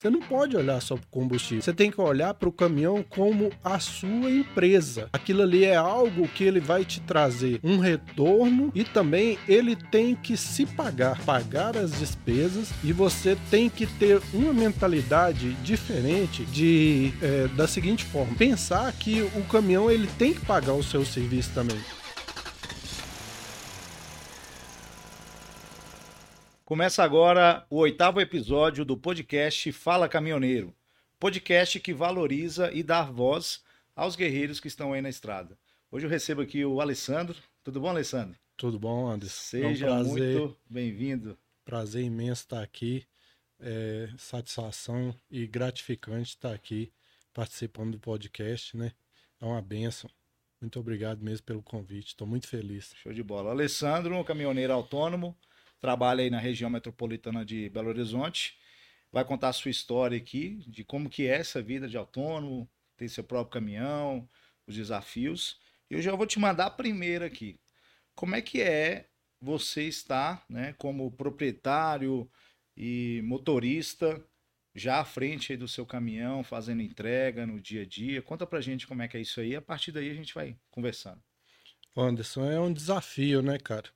[0.00, 1.60] Você não pode olhar só para o combustível.
[1.60, 5.08] Você tem que olhar para o caminhão como a sua empresa.
[5.12, 10.14] Aquilo ali é algo que ele vai te trazer um retorno e também ele tem
[10.14, 17.12] que se pagar, pagar as despesas e você tem que ter uma mentalidade diferente de
[17.20, 21.50] é, da seguinte forma: pensar que o caminhão ele tem que pagar o seu serviço
[21.52, 21.78] também.
[26.68, 30.76] Começa agora o oitavo episódio do podcast Fala Caminhoneiro,
[31.18, 33.64] podcast que valoriza e dá voz
[33.96, 35.58] aos guerreiros que estão aí na estrada.
[35.90, 37.38] Hoje eu recebo aqui o Alessandro.
[37.64, 38.38] Tudo bom, Alessandro?
[38.54, 39.34] Tudo bom, Anderson?
[39.34, 41.38] Seja é um muito bem-vindo.
[41.64, 43.06] Prazer imenso estar aqui.
[43.58, 46.92] É, satisfação e gratificante estar aqui
[47.32, 48.92] participando do podcast, né?
[49.40, 50.10] É uma benção.
[50.60, 52.08] Muito obrigado mesmo pelo convite.
[52.08, 52.92] Estou muito feliz.
[52.96, 53.52] Show de bola.
[53.52, 55.34] Alessandro, um caminhoneiro autônomo,
[55.80, 58.58] trabalha aí na região metropolitana de Belo Horizonte.
[59.10, 63.08] Vai contar a sua história aqui, de como que é essa vida de autônomo, ter
[63.08, 64.28] seu próprio caminhão,
[64.66, 65.58] os desafios.
[65.90, 67.58] E eu já vou te mandar a primeira aqui.
[68.14, 69.08] Como é que é
[69.40, 72.30] você estar, né, como proprietário
[72.76, 74.22] e motorista,
[74.74, 78.20] já à frente do seu caminhão, fazendo entrega no dia a dia?
[78.20, 79.56] Conta pra gente como é que é isso aí.
[79.56, 81.22] A partir daí a gente vai conversando.
[81.96, 83.88] Anderson, é um desafio, né, cara?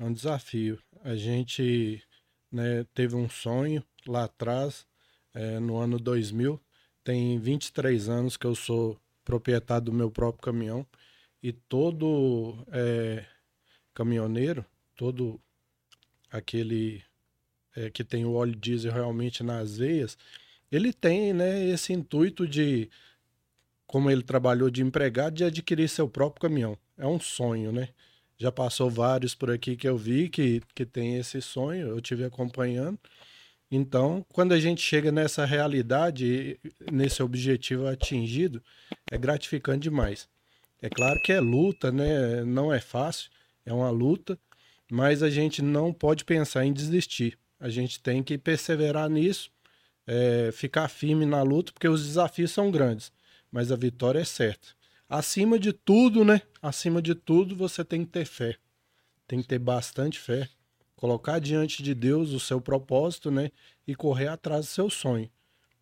[0.00, 0.78] É um desafio.
[1.04, 2.02] A gente
[2.50, 4.86] né, teve um sonho lá atrás,
[5.34, 6.58] é, no ano 2000.
[7.04, 10.86] Tem 23 anos que eu sou proprietário do meu próprio caminhão.
[11.42, 13.26] E todo é,
[13.92, 14.64] caminhoneiro,
[14.96, 15.38] todo
[16.30, 17.04] aquele
[17.76, 20.16] é, que tem o óleo diesel realmente nas veias,
[20.72, 22.88] ele tem né, esse intuito de,
[23.86, 26.78] como ele trabalhou de empregado, de adquirir seu próprio caminhão.
[26.96, 27.90] É um sonho, né?
[28.40, 32.24] Já passou vários por aqui que eu vi que, que tem esse sonho, eu tive
[32.24, 32.98] acompanhando.
[33.70, 36.58] Então, quando a gente chega nessa realidade,
[36.90, 38.62] nesse objetivo atingido,
[39.10, 40.26] é gratificante demais.
[40.80, 42.42] É claro que é luta, né?
[42.42, 43.30] Não é fácil,
[43.66, 44.38] é uma luta,
[44.90, 47.38] mas a gente não pode pensar em desistir.
[47.60, 49.50] A gente tem que perseverar nisso,
[50.06, 53.12] é, ficar firme na luta, porque os desafios são grandes,
[53.52, 54.79] mas a vitória é certa
[55.10, 56.40] acima de tudo, né?
[56.62, 58.56] Acima de tudo, você tem que ter fé.
[59.26, 60.48] Tem que ter bastante fé.
[60.94, 63.50] Colocar diante de Deus o seu propósito, né?
[63.86, 65.28] E correr atrás do seu sonho.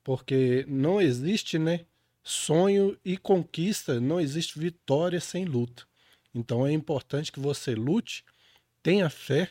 [0.02, 1.84] Porque não existe, né?
[2.22, 5.84] Sonho e conquista, não existe vitória sem luta.
[6.34, 8.24] Então é importante que você lute,
[8.82, 9.50] tenha fé,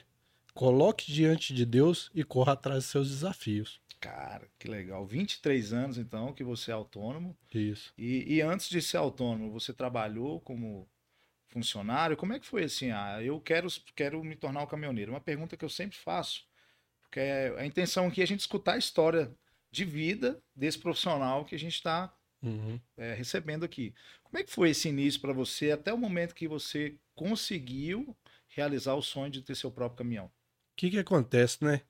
[0.54, 3.80] coloque diante de Deus e corra atrás dos seus desafios.
[4.00, 5.06] Cara, que legal.
[5.06, 7.36] 23 anos, então, que você é autônomo.
[7.54, 7.94] Isso.
[7.98, 10.88] E, e antes de ser autônomo, você trabalhou como
[11.48, 12.18] funcionário?
[12.18, 12.92] Como é que foi assim?
[12.92, 15.12] Ah, eu quero, quero me tornar um caminhoneiro.
[15.12, 16.46] Uma pergunta que eu sempre faço.
[17.02, 19.34] Porque é a intenção aqui é a gente escutar a história
[19.72, 22.80] de vida desse profissional que a gente está uhum.
[22.98, 23.94] é, recebendo aqui.
[24.24, 28.16] Como é que foi esse início para você até o momento que você conseguiu
[28.48, 30.26] realizar o sonho de ter seu próprio caminhão?
[30.26, 30.32] O
[30.76, 31.82] que, que acontece, né?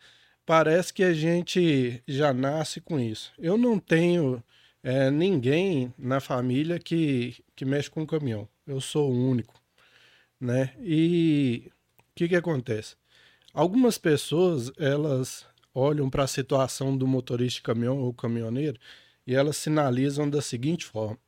[0.47, 3.33] Parece que a gente já nasce com isso.
[3.37, 4.41] Eu não tenho
[4.81, 8.47] é, ninguém na família que, que mexe com caminhão.
[8.65, 9.53] Eu sou o único,
[10.39, 10.73] né?
[10.79, 11.69] E
[11.99, 12.95] o que, que acontece?
[13.53, 18.79] Algumas pessoas, elas olham para a situação do motorista de caminhão ou caminhoneiro
[19.27, 21.19] e elas sinalizam da seguinte forma.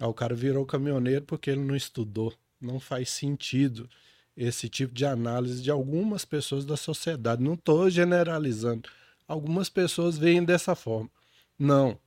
[0.00, 2.34] Ah, o cara virou caminhoneiro porque ele não estudou.
[2.60, 3.88] Não faz sentido
[4.36, 7.42] esse tipo de análise de algumas pessoas da sociedade.
[7.42, 8.88] Não estou generalizando.
[9.26, 11.10] Algumas pessoas veem dessa forma.
[11.58, 11.98] Não.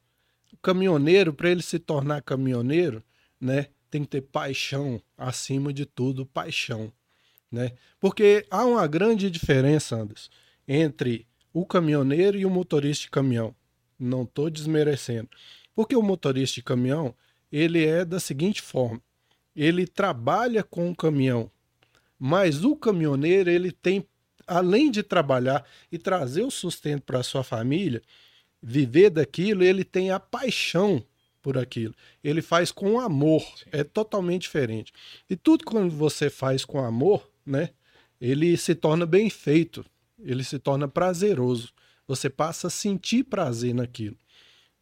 [0.53, 3.03] O caminhoneiro, para ele se tornar caminhoneiro,
[3.41, 6.91] né, tem que ter paixão acima de tudo, paixão,
[7.51, 7.71] né?
[7.99, 10.29] Porque há uma grande diferença, Anderson,
[10.67, 13.55] entre o caminhoneiro e o motorista de caminhão.
[13.97, 15.29] Não estou desmerecendo.
[15.73, 17.15] Porque o motorista de caminhão,
[17.51, 19.01] ele é da seguinte forma:
[19.55, 21.51] ele trabalha com o caminhão
[22.19, 24.05] mas o caminhoneiro, ele tem,
[24.45, 28.01] além de trabalhar e trazer o sustento para a sua família,
[28.61, 31.03] viver daquilo, ele tem a paixão
[31.41, 31.95] por aquilo.
[32.21, 33.69] Ele faz com amor, Sim.
[33.71, 34.91] é totalmente diferente.
[35.29, 37.69] E tudo quando você faz com amor, né,
[38.19, 39.85] ele se torna bem feito,
[40.19, 41.71] ele se torna prazeroso.
[42.05, 44.17] Você passa a sentir prazer naquilo.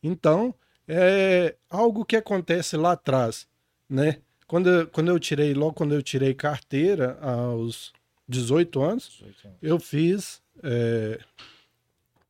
[0.01, 0.55] Então,
[0.87, 3.47] é algo que acontece lá atrás,
[3.89, 4.21] né?
[4.47, 7.91] Quando, quando eu tirei, logo quando eu tirei carteira, aos
[8.27, 9.57] 18 anos, 18 anos.
[9.61, 10.41] eu fiz.
[10.63, 11.19] É,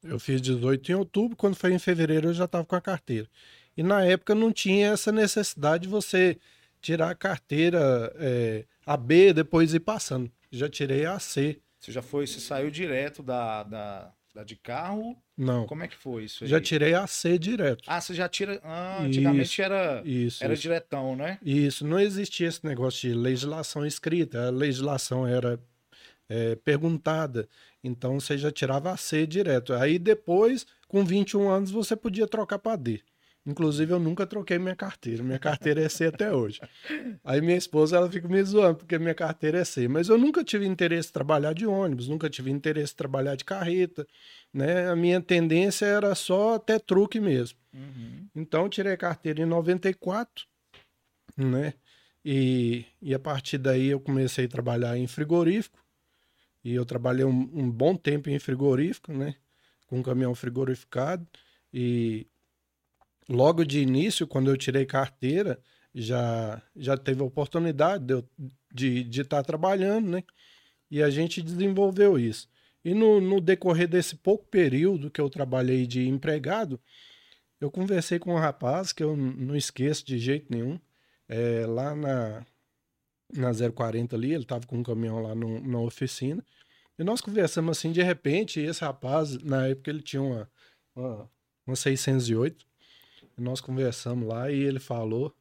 [0.03, 3.27] eu fiz 18 em outubro, quando foi em fevereiro eu já estava com a carteira.
[3.75, 6.37] E na época não tinha essa necessidade de você
[6.81, 10.31] tirar a carteira é, a B depois ir passando.
[10.51, 11.59] Já tirei a C.
[11.79, 14.13] Você já foi, você saiu direto da, da, Da
[14.43, 15.15] de carro?
[15.37, 15.65] Não.
[15.65, 16.49] Como é que foi isso aí?
[16.49, 17.83] Já tirei a C direto.
[17.87, 18.59] Ah, você já tira.
[18.63, 20.43] Ah, antigamente Isso, era, Isso.
[20.43, 20.61] era isso.
[20.61, 21.37] diretão, né?
[21.43, 25.59] Isso, não existia esse negócio de legislação escrita, a legislação era
[26.29, 27.47] é, perguntada,
[27.83, 29.73] então você já tirava a C direto.
[29.73, 33.01] Aí depois, com 21 anos, você podia trocar para D.
[33.47, 36.59] Inclusive, eu nunca troquei minha carteira, minha carteira é C até hoje.
[37.23, 39.87] Aí minha esposa, ela fica me zoando, porque minha carteira é C.
[39.87, 43.45] Mas eu nunca tive interesse em trabalhar de ônibus, nunca tive interesse em trabalhar de
[43.45, 44.05] carreta,
[44.53, 44.89] né?
[44.89, 47.57] A minha tendência era só até truque mesmo.
[47.73, 48.27] Uhum.
[48.35, 50.45] Então, eu tirei a carteira em 94,
[51.37, 51.73] né?
[52.25, 55.79] E, e a partir daí eu comecei a trabalhar em frigorífico.
[56.65, 59.35] E eu trabalhei um, um bom tempo em frigorífico, né?
[59.85, 61.25] Com caminhão frigorificado.
[61.73, 62.27] E
[63.29, 65.59] logo de início, quando eu tirei carteira,
[65.93, 68.29] já, já teve a oportunidade de eu-
[68.73, 70.23] de estar de estar trabalhando, né?
[70.91, 72.47] E a gente desenvolveu isso.
[72.83, 76.79] E no, no decorrer desse pouco período que eu trabalhei de empregado,
[77.59, 80.79] eu conversei com um rapaz que eu não esqueço de jeito nenhum,
[81.27, 82.45] é, lá na,
[83.33, 86.43] na 040 ali, ele tava com um caminhão lá no- na oficina,
[86.97, 90.49] e nós conversamos assim, de repente, esse rapaz, na época ele tinha uma,
[90.95, 91.29] uma,
[91.65, 92.67] uma 608, e
[93.37, 95.35] nós conversamos lá e ele falou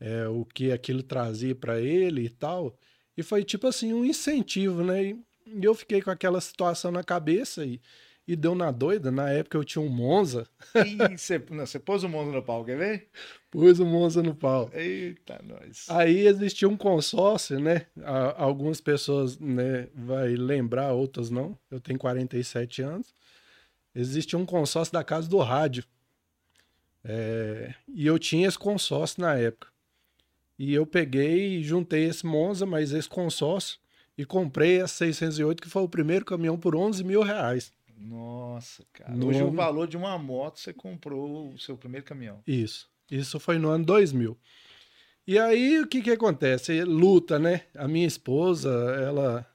[0.00, 2.76] é, o que aquilo trazia para ele e tal,
[3.16, 5.04] e foi tipo assim, um incentivo, né?
[5.04, 5.24] E,
[5.62, 7.80] eu fiquei com aquela situação na cabeça e,
[8.26, 10.46] e deu na doida, na época eu tinha um Monza,
[11.16, 13.08] você, pôs o mundo no pau, quer ver?
[13.50, 14.68] pus o Monza no pau.
[14.74, 15.86] Eita, nós.
[15.88, 17.86] Aí existia um consórcio, né?
[18.02, 21.56] A- Algumas pessoas né, vai lembrar, outras não.
[21.70, 23.14] Eu tenho 47 anos.
[23.94, 25.84] Existia um consórcio da Casa do Rádio.
[27.08, 29.68] É, e eu tinha esse consórcio na época.
[30.58, 33.78] E eu peguei e juntei esse Monza, mas esse consórcio,
[34.18, 37.72] e comprei a 608, que foi o primeiro caminhão por 11 mil reais.
[37.96, 39.14] Nossa, cara.
[39.14, 42.42] No Hoje o valor de uma moto, você comprou o seu primeiro caminhão.
[42.46, 42.88] Isso.
[43.10, 44.36] Isso foi no ano 2000.
[45.26, 46.82] E aí, o que que acontece?
[46.84, 47.62] Luta, né?
[47.74, 48.70] A minha esposa,
[49.00, 49.46] ela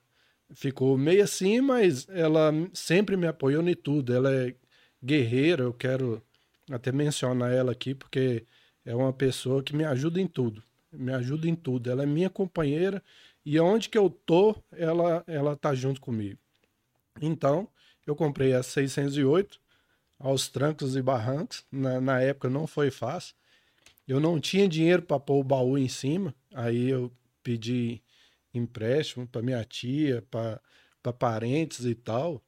[0.54, 4.13] ficou meio assim, mas ela sempre me apoiou em tudo.
[4.13, 4.56] Ela é
[5.04, 6.21] guerreira, eu quero
[6.75, 8.45] até mencionar ela aqui, porque
[8.85, 10.63] é uma pessoa que me ajuda em tudo.
[10.91, 11.89] Me ajuda em tudo.
[11.89, 13.01] Ela é minha companheira
[13.45, 16.39] e aonde que eu tô, ela, ela tá junto comigo.
[17.21, 17.68] Então,
[18.06, 19.59] eu comprei a 608
[20.19, 21.65] aos trancos e barrancos.
[21.71, 23.35] Na, na época não foi fácil.
[24.07, 26.33] Eu não tinha dinheiro para pôr o baú em cima.
[26.53, 27.12] Aí eu
[27.44, 28.01] pedi
[28.53, 32.41] empréstimo para minha tia, para parentes e tal.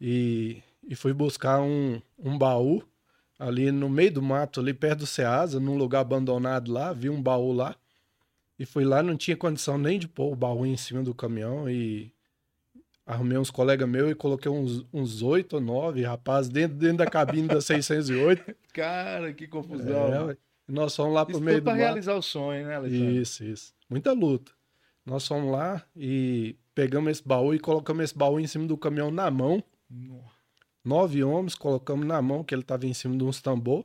[0.00, 2.82] E, e fui buscar um, um baú
[3.40, 6.92] ali no meio do mato, ali perto do Ceasa, num lugar abandonado lá.
[6.92, 7.74] Vi um baú lá.
[8.58, 11.68] E fui lá, não tinha condição nem de pôr o baú em cima do caminhão.
[11.68, 12.12] E
[13.06, 17.48] arrumei uns colegas meus e coloquei uns, oito ou nove rapazes dentro, dentro da cabine
[17.48, 18.54] da 608.
[18.74, 20.30] Cara, que confusão.
[20.30, 20.36] É.
[20.68, 21.78] E nós fomos lá pro Isso meio do mato.
[21.78, 23.16] realizar o sonho, né, Alexandre?
[23.16, 23.74] Isso, isso.
[23.88, 24.52] Muita luta.
[25.06, 29.10] Nós fomos lá e pegamos esse baú e colocamos esse baú em cima do caminhão
[29.10, 29.64] na mão.
[29.88, 30.29] Nossa.
[30.84, 33.84] Nove homens, colocamos na mão, que ele estava em cima de uns tambor.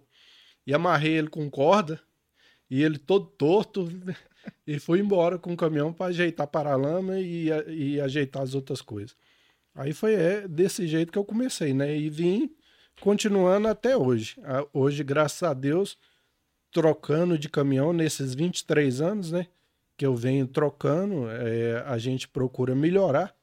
[0.66, 2.00] E amarrei ele com corda.
[2.70, 3.88] E ele todo torto.
[4.66, 9.16] e fui embora com o caminhão para ajeitar paralama e, e ajeitar as outras coisas.
[9.74, 11.98] Aí foi é, desse jeito que eu comecei, né?
[11.98, 12.56] E vim
[13.02, 14.38] continuando até hoje.
[14.74, 15.98] Hoje, graças a Deus,
[16.72, 19.48] trocando de caminhão nesses 23 anos, né?
[19.98, 23.36] Que eu venho trocando, é, a gente procura melhorar.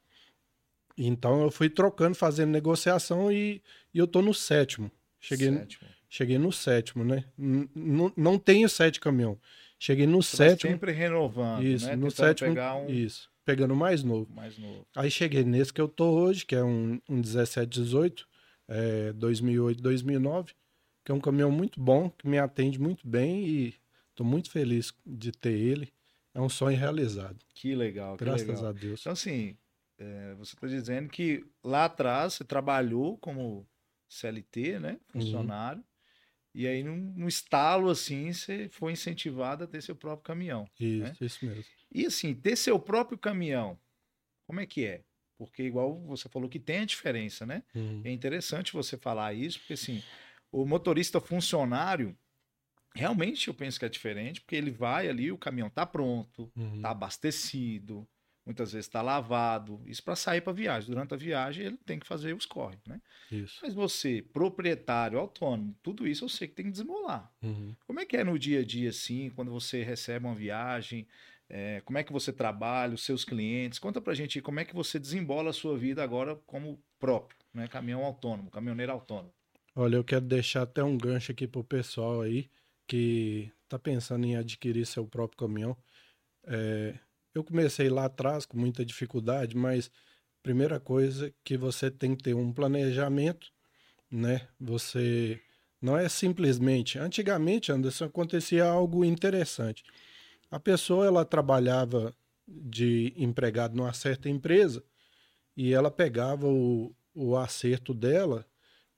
[1.06, 4.90] Então eu fui trocando, fazendo negociação e, e eu tô no sétimo.
[5.20, 5.88] Cheguei, Sétimo.
[6.08, 7.24] cheguei no sétimo, né?
[7.38, 7.68] N-
[8.16, 9.38] Não tenho sete caminhão.
[9.78, 10.70] Cheguei no sétimo.
[10.72, 11.96] sempre renovando, Isso, né?
[11.96, 12.50] no Tentando sétimo.
[12.52, 14.32] um Isso, pegando mais novo.
[14.34, 14.86] mais novo.
[14.96, 18.26] Aí cheguei nesse que eu tô hoje, que é um, um 1718,
[18.68, 20.52] é, 2008, 2009,
[21.04, 23.74] que é um caminhão muito bom, que me atende muito bem e
[24.14, 25.92] tô muito feliz de ter ele.
[26.34, 28.66] É um sonho realizado, Que legal, que graças legal.
[28.66, 29.00] a Deus.
[29.00, 29.56] Então, assim,
[30.02, 33.68] é, você está dizendo que lá atrás você trabalhou como
[34.08, 34.92] CLT, né?
[34.92, 34.98] Uhum.
[35.20, 35.84] Funcionário.
[36.54, 40.68] E aí, num, num estalo assim, você foi incentivado a ter seu próprio caminhão.
[40.78, 41.64] Isso, isso mesmo.
[41.90, 43.78] E assim, ter seu próprio caminhão,
[44.46, 45.04] como é que é?
[45.38, 47.62] Porque, igual você falou que tem a diferença, né?
[47.74, 48.02] Uhum.
[48.04, 50.02] É interessante você falar isso, porque assim,
[50.50, 52.16] o motorista funcionário,
[52.94, 56.82] realmente eu penso que é diferente, porque ele vai ali, o caminhão tá pronto, Uhum.
[56.82, 58.06] tá abastecido,
[58.44, 60.90] muitas vezes tá lavado, isso para sair para viagem.
[60.90, 63.00] Durante a viagem ele tem que fazer os corre, né?
[63.30, 63.60] Isso.
[63.62, 67.32] Mas você, proprietário, autônomo, tudo isso eu sei que tem que desenrolar.
[67.42, 67.74] Uhum.
[67.86, 71.06] Como é que é no dia a dia, assim, quando você recebe uma viagem?
[71.48, 73.78] É, como é que você trabalha, os seus clientes?
[73.78, 77.62] Conta pra gente como é que você desembola a sua vida agora como próprio, não
[77.62, 79.32] é caminhão autônomo, caminhoneiro autônomo.
[79.74, 82.48] Olha, eu quero deixar até um gancho aqui pro pessoal aí
[82.86, 85.76] que tá pensando em adquirir seu próprio caminhão.
[86.44, 86.94] É,
[87.34, 89.90] eu comecei lá atrás com muita dificuldade, mas
[90.42, 93.48] primeira coisa que você tem que ter um planejamento,
[94.10, 94.48] né?
[94.60, 95.40] Você
[95.80, 96.98] não é simplesmente.
[96.98, 99.82] Antigamente, Anderson, acontecia algo interessante.
[100.50, 102.14] A pessoa ela trabalhava
[102.46, 104.84] de empregado numa certa empresa
[105.56, 108.44] e ela pegava o, o acerto dela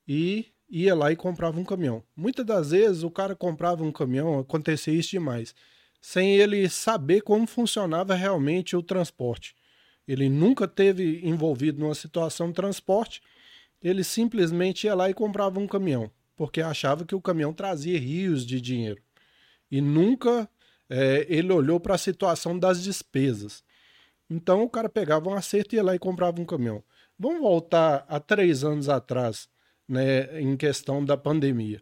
[0.06, 2.02] e ia lá e comprava um caminhão.
[2.16, 5.54] Muitas das vezes o cara comprava um caminhão, acontecia isso demais,
[6.04, 9.56] sem ele saber como funcionava realmente o transporte.
[10.06, 13.22] Ele nunca teve envolvido numa situação de transporte,
[13.82, 18.44] ele simplesmente ia lá e comprava um caminhão porque achava que o caminhão trazia rios
[18.44, 19.00] de dinheiro.
[19.70, 20.48] E nunca
[20.88, 23.62] é, ele olhou para a situação das despesas.
[24.28, 26.82] Então o cara pegava um acerto e ia lá e comprava um caminhão.
[27.18, 29.48] Vamos voltar a três anos atrás,
[29.88, 31.80] né, em questão da pandemia.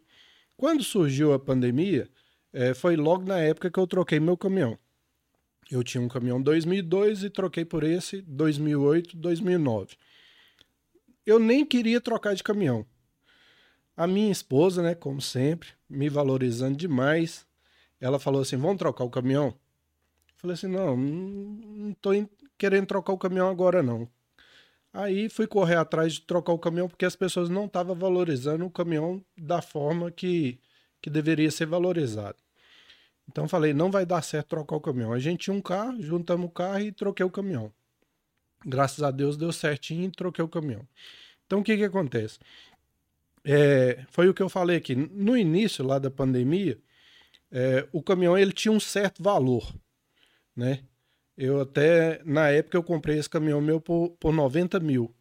[0.55, 2.07] Quando surgiu a pandemia,
[2.53, 4.77] é, foi logo na época que eu troquei meu caminhão.
[5.71, 9.95] Eu tinha um caminhão 2002 e troquei por esse 2008, 2009.
[11.25, 12.85] Eu nem queria trocar de caminhão.
[13.95, 17.45] A minha esposa, né, como sempre, me valorizando demais,
[17.99, 19.47] ela falou assim: vamos trocar o caminhão?
[19.47, 22.13] Eu falei assim: não, não estou
[22.57, 24.07] querendo trocar o caminhão agora não.
[24.91, 28.69] Aí fui correr atrás de trocar o caminhão porque as pessoas não estavam valorizando o
[28.69, 30.59] caminhão da forma que,
[31.01, 32.42] que deveria ser valorizado.
[33.29, 35.13] Então falei, não vai dar certo trocar o caminhão.
[35.13, 37.71] A gente tinha um carro, juntamos o carro e troquei o caminhão.
[38.65, 40.87] Graças a Deus deu certinho e troquei o caminhão.
[41.45, 42.39] Então o que que acontece?
[43.43, 44.95] é, foi o que eu falei aqui.
[44.95, 46.79] No início lá da pandemia,
[47.51, 49.73] é, o caminhão ele tinha um certo valor,
[50.55, 50.83] né?
[51.35, 55.13] Eu até, na época, eu comprei esse caminhão meu por, por 90 mil.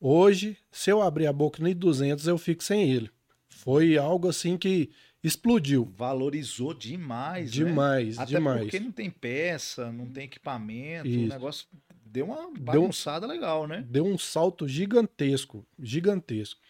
[0.00, 3.10] Hoje, se eu abrir a boca nem 200, eu fico sem ele.
[3.48, 4.90] Foi algo assim que
[5.22, 5.92] explodiu.
[5.96, 7.64] Valorizou demais, né?
[7.64, 8.22] Demais, né?
[8.22, 8.62] Até demais.
[8.62, 11.26] porque não tem peça, não tem equipamento, Isso.
[11.26, 11.66] o negócio
[12.04, 13.84] deu uma bagunçada deu, legal, né?
[13.88, 16.60] Deu um salto gigantesco, gigantesco.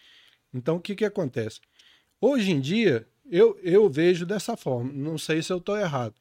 [0.54, 1.60] Então, o que, que acontece?
[2.20, 6.14] Hoje em dia, eu, eu vejo dessa forma, não sei se eu estou errado.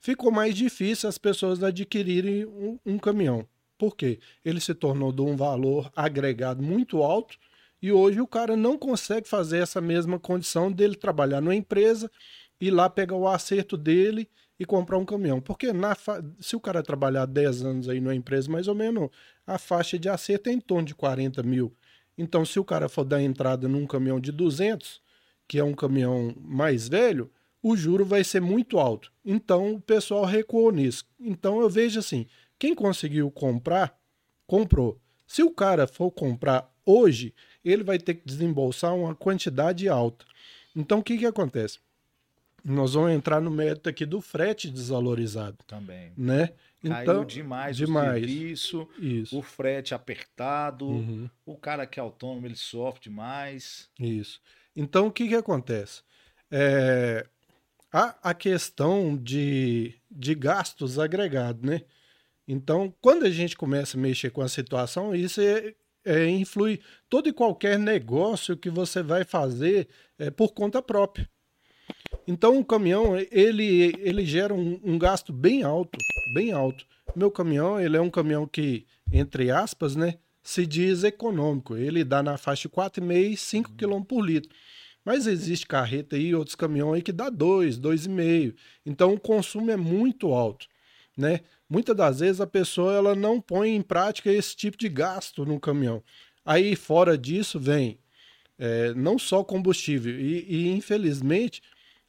[0.00, 3.46] Ficou mais difícil as pessoas adquirirem um, um caminhão.
[3.76, 4.20] Por quê?
[4.44, 7.38] Ele se tornou de um valor agregado muito alto
[7.82, 12.08] e hoje o cara não consegue fazer essa mesma condição dele trabalhar numa empresa,
[12.60, 15.40] ir lá pegar o acerto dele e comprar um caminhão.
[15.40, 16.24] Porque na fa...
[16.38, 19.10] se o cara trabalhar 10 anos aí numa empresa, mais ou menos,
[19.44, 21.74] a faixa de acerto é em torno de 40 mil.
[22.16, 25.02] Então, se o cara for dar entrada num caminhão de 200,
[25.48, 29.12] que é um caminhão mais velho, o juro vai ser muito alto.
[29.24, 31.04] Então, o pessoal recuou nisso.
[31.18, 32.26] Então, eu vejo assim:
[32.58, 33.98] quem conseguiu comprar,
[34.46, 35.00] comprou.
[35.26, 37.34] Se o cara for comprar hoje,
[37.64, 40.24] ele vai ter que desembolsar uma quantidade alta.
[40.74, 41.78] Então, o que, que acontece?
[42.64, 45.58] Nós vamos entrar no mérito aqui do frete desvalorizado.
[45.66, 46.12] Também.
[46.16, 46.52] Né?
[46.84, 48.08] Então, Caiu demais, demais.
[48.08, 49.38] o serviço, Isso.
[49.38, 51.30] o frete apertado, uhum.
[51.46, 53.88] o cara que é autônomo ele sofre demais.
[53.98, 54.40] Isso.
[54.74, 56.02] Então o que, que acontece?
[56.50, 57.24] É,
[57.92, 61.82] a, a questão de, de gastos agregados, né?
[62.48, 65.74] Então, quando a gente começa a mexer com a situação, isso é,
[66.04, 71.28] é, influi todo e qualquer negócio que você vai fazer é, por conta própria.
[72.26, 75.98] Então o caminhão ele, ele gera um, um, gasto bem alto,
[76.34, 76.86] bem alto.
[77.16, 81.76] Meu caminhão ele é um caminhão que entre aspas, né, se diz econômico.
[81.76, 84.50] Ele dá na faixa de 4,5 5 km por litro.
[85.04, 88.54] Mas existe carreta aí, outros caminhões aí que dá 2, 2,5.
[88.86, 90.66] Então o consumo é muito alto,
[91.16, 91.40] né?
[91.72, 95.58] Muitas das vezes a pessoa ela não põe em prática esse tipo de gasto no
[95.58, 96.02] caminhão.
[96.44, 97.98] Aí fora disso vem
[98.58, 101.62] é, não só combustível e, e infelizmente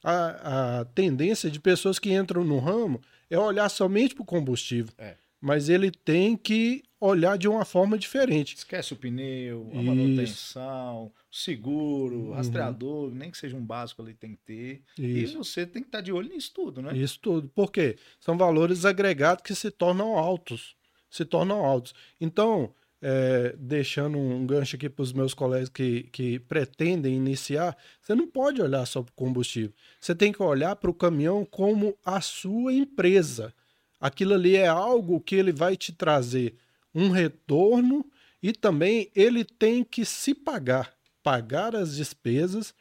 [0.04, 4.94] a, a tendência de pessoas que entram no ramo é olhar somente para o combustível.
[4.98, 5.16] É.
[5.40, 8.56] Mas ele tem que olhar de uma forma diferente.
[8.56, 9.84] Esquece o pneu, a Isso.
[9.84, 12.32] manutenção, seguro, uhum.
[12.32, 14.82] rastreador, nem que seja um básico ali tem que ter.
[14.98, 15.34] Isso.
[15.34, 16.96] E você tem que estar tá de olho nisso tudo, né?
[16.96, 17.50] Isso tudo.
[17.50, 17.98] Por quê?
[18.20, 20.76] São valores agregados que se tornam altos.
[21.10, 21.94] Se tornam altos.
[22.22, 28.16] Então, é, deixando um gancho aqui para os meus colegas que, que pretendem iniciar, você
[28.16, 29.74] não pode olhar só para o combustível.
[30.00, 33.54] Você tem que olhar para o caminhão como a sua empresa.
[34.00, 36.56] Aquilo ali é algo que ele vai te trazer
[36.94, 38.06] um retorno
[38.42, 42.74] e também ele tem que se pagar, pagar as despesas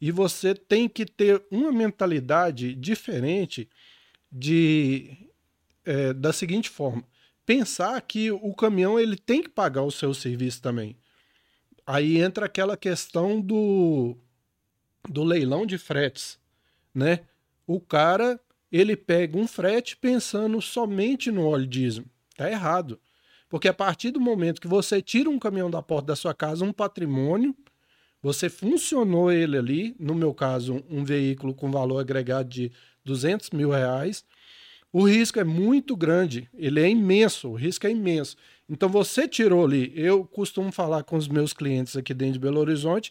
[0.00, 3.68] e você tem que ter uma mentalidade diferente
[4.30, 5.28] de
[5.84, 7.04] é, da seguinte forma
[7.50, 10.96] pensar que o caminhão ele tem que pagar o seu serviço também.
[11.84, 14.16] aí entra aquela questão do,
[15.08, 16.38] do leilão de fretes,
[16.94, 17.24] né?
[17.66, 18.38] O cara,
[18.70, 22.04] ele pega um frete pensando somente no óleo diesel.
[22.36, 23.00] Tá errado.
[23.50, 26.64] Porque a partir do momento que você tira um caminhão da porta da sua casa,
[26.64, 27.54] um patrimônio,
[28.22, 32.70] você funcionou ele ali, no meu caso, um veículo com valor agregado de
[33.04, 34.24] 200 mil reais,
[34.92, 38.36] o risco é muito grande, ele é imenso, o risco é imenso.
[38.68, 42.60] Então você tirou ali, eu costumo falar com os meus clientes aqui dentro de Belo
[42.60, 43.10] Horizonte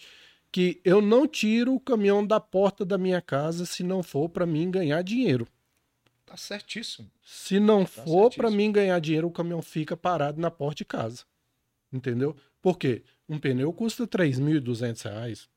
[0.51, 4.45] que eu não tiro o caminhão da porta da minha casa se não for para
[4.45, 5.47] mim ganhar dinheiro.
[6.29, 7.09] Tá certíssimo.
[7.23, 10.85] Se não tá for para mim ganhar dinheiro, o caminhão fica parado na porta de
[10.85, 11.25] casa.
[11.91, 12.35] Entendeu?
[12.61, 13.03] Por quê?
[13.27, 15.49] Um pneu custa R$ 3.200.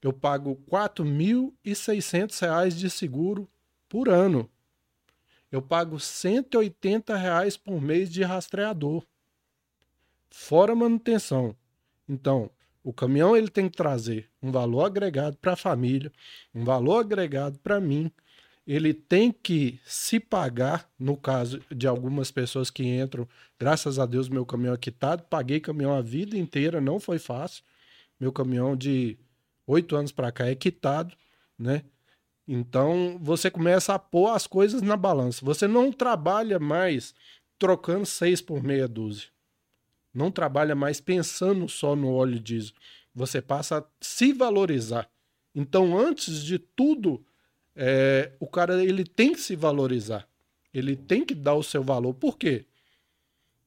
[0.00, 3.48] Eu pago R$ 4.600 de seguro
[3.88, 4.48] por ano
[5.50, 9.04] eu pago 180 reais por mês de rastreador,
[10.30, 11.56] fora manutenção.
[12.06, 12.50] Então,
[12.84, 16.12] o caminhão ele tem que trazer um valor agregado para a família,
[16.54, 18.12] um valor agregado para mim.
[18.68, 23.26] Ele tem que se pagar, no caso de algumas pessoas que entram,
[23.58, 27.64] graças a Deus meu caminhão é quitado, paguei caminhão a vida inteira, não foi fácil.
[28.20, 29.16] Meu caminhão de
[29.66, 31.16] oito anos para cá é quitado,
[31.58, 31.82] né?
[32.46, 35.42] Então você começa a pôr as coisas na balança.
[35.46, 37.14] Você não trabalha mais
[37.58, 39.28] trocando seis por meia dúzia.
[40.12, 42.74] Não trabalha mais pensando só no óleo diesel.
[43.14, 45.08] Você passa a se valorizar.
[45.54, 47.24] Então, antes de tudo,
[47.78, 50.28] é, o cara ele tem que se valorizar.
[50.74, 52.12] Ele tem que dar o seu valor.
[52.12, 52.66] Por quê?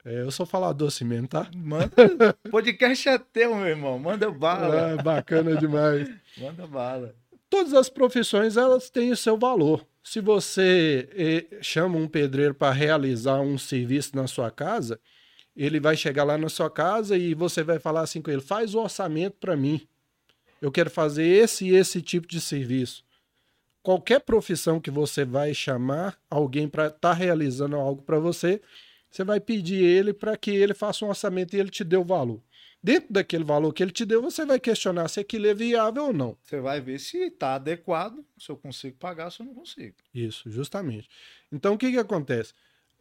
[0.06, 1.50] É, eu sou falador assim mesmo, tá?
[1.56, 2.36] Manda.
[2.51, 3.98] Podcast é teu, meu irmão.
[3.98, 4.91] Manda bala.
[4.91, 6.10] É, bacana demais.
[6.38, 7.15] Manda bala
[7.51, 9.86] todas as profissões elas têm o seu valor.
[10.01, 15.00] Se você eh, chama um pedreiro para realizar um serviço na sua casa,
[15.56, 18.74] ele vai chegar lá na sua casa e você vai falar assim com ele: faz
[18.74, 19.86] o orçamento para mim.
[20.62, 23.03] Eu quero fazer esse e esse tipo de serviço.
[23.84, 28.62] Qualquer profissão que você vai chamar alguém para estar tá realizando algo para você,
[29.10, 32.04] você vai pedir ele para que ele faça um orçamento e ele te dê o
[32.04, 32.41] valor
[32.84, 36.13] dentro daquele valor que ele te deu, você vai questionar se aquilo é viável ou
[36.13, 36.38] não.
[36.41, 39.96] Você vai ver se está adequado, se eu consigo pagar, se eu não consigo.
[40.13, 41.10] Isso, justamente.
[41.52, 42.54] Então, o que, que acontece?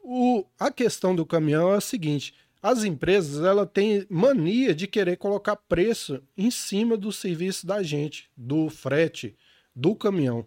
[0.03, 5.17] O, a questão do caminhão é a seguinte: as empresas ela têm mania de querer
[5.17, 9.37] colocar preço em cima do serviço da gente, do frete,
[9.75, 10.47] do caminhão.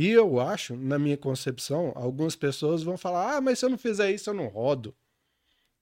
[0.00, 3.76] E eu acho, na minha concepção, algumas pessoas vão falar: ah, mas se eu não
[3.76, 4.94] fizer isso, eu não rodo.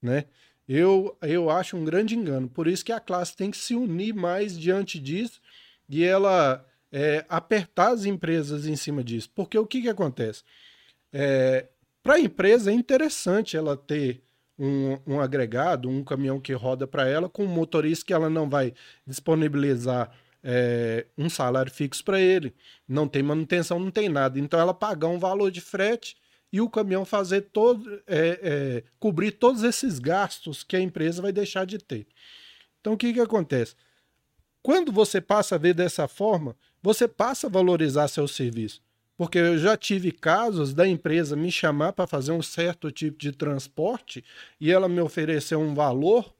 [0.00, 0.24] Né?
[0.66, 2.48] eu, eu acho um grande engano.
[2.48, 5.38] Por isso que a classe tem que se unir mais diante disso
[5.86, 9.30] e ela é, apertar as empresas em cima disso.
[9.34, 10.42] Porque o que, que acontece?
[11.12, 11.68] É,
[12.02, 14.22] para a empresa é interessante ela ter
[14.58, 18.48] um, um agregado, um caminhão que roda para ela, com um motorista que ela não
[18.48, 18.72] vai
[19.06, 20.10] disponibilizar
[20.48, 22.54] é, um salário fixo para ele,
[22.86, 24.38] não tem manutenção, não tem nada.
[24.38, 26.16] Então ela pagar um valor de frete
[26.52, 31.32] e o caminhão fazer todo, é, é, cobrir todos esses gastos que a empresa vai
[31.32, 32.06] deixar de ter.
[32.80, 33.74] Então o que, que acontece?
[34.62, 38.80] Quando você passa a ver dessa forma, você passa a valorizar seu serviço.
[39.16, 43.32] Porque eu já tive casos da empresa me chamar para fazer um certo tipo de
[43.32, 44.22] transporte
[44.60, 46.35] e ela me oferecer um valor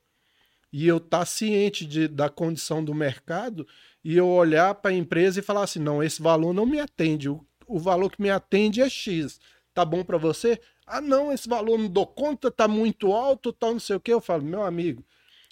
[0.77, 3.67] e eu estar tá ciente de, da condição do mercado
[4.05, 7.31] e eu olhar para a empresa e falar assim: não, esse valor não me atende,
[7.31, 9.41] o, o valor que me atende é X
[9.73, 10.59] tá bom para você?
[10.87, 14.13] Ah, não, esse valor não dou conta, tá muito alto, tal, não sei o que.
[14.13, 15.05] Eu falo, meu amigo,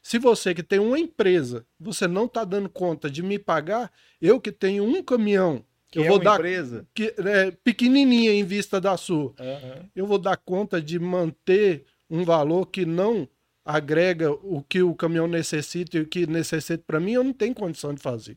[0.03, 4.41] se você que tem uma empresa, você não tá dando conta de me pagar, eu
[4.41, 8.81] que tenho um caminhão, que eu é vou dar empresa que, é, pequenininha em vista
[8.81, 9.89] da sua, uhum.
[9.95, 13.29] eu vou dar conta de manter um valor que não
[13.65, 17.55] agrega o que o caminhão necessita e o que necessita para mim, eu não tenho
[17.55, 18.37] condição de fazer.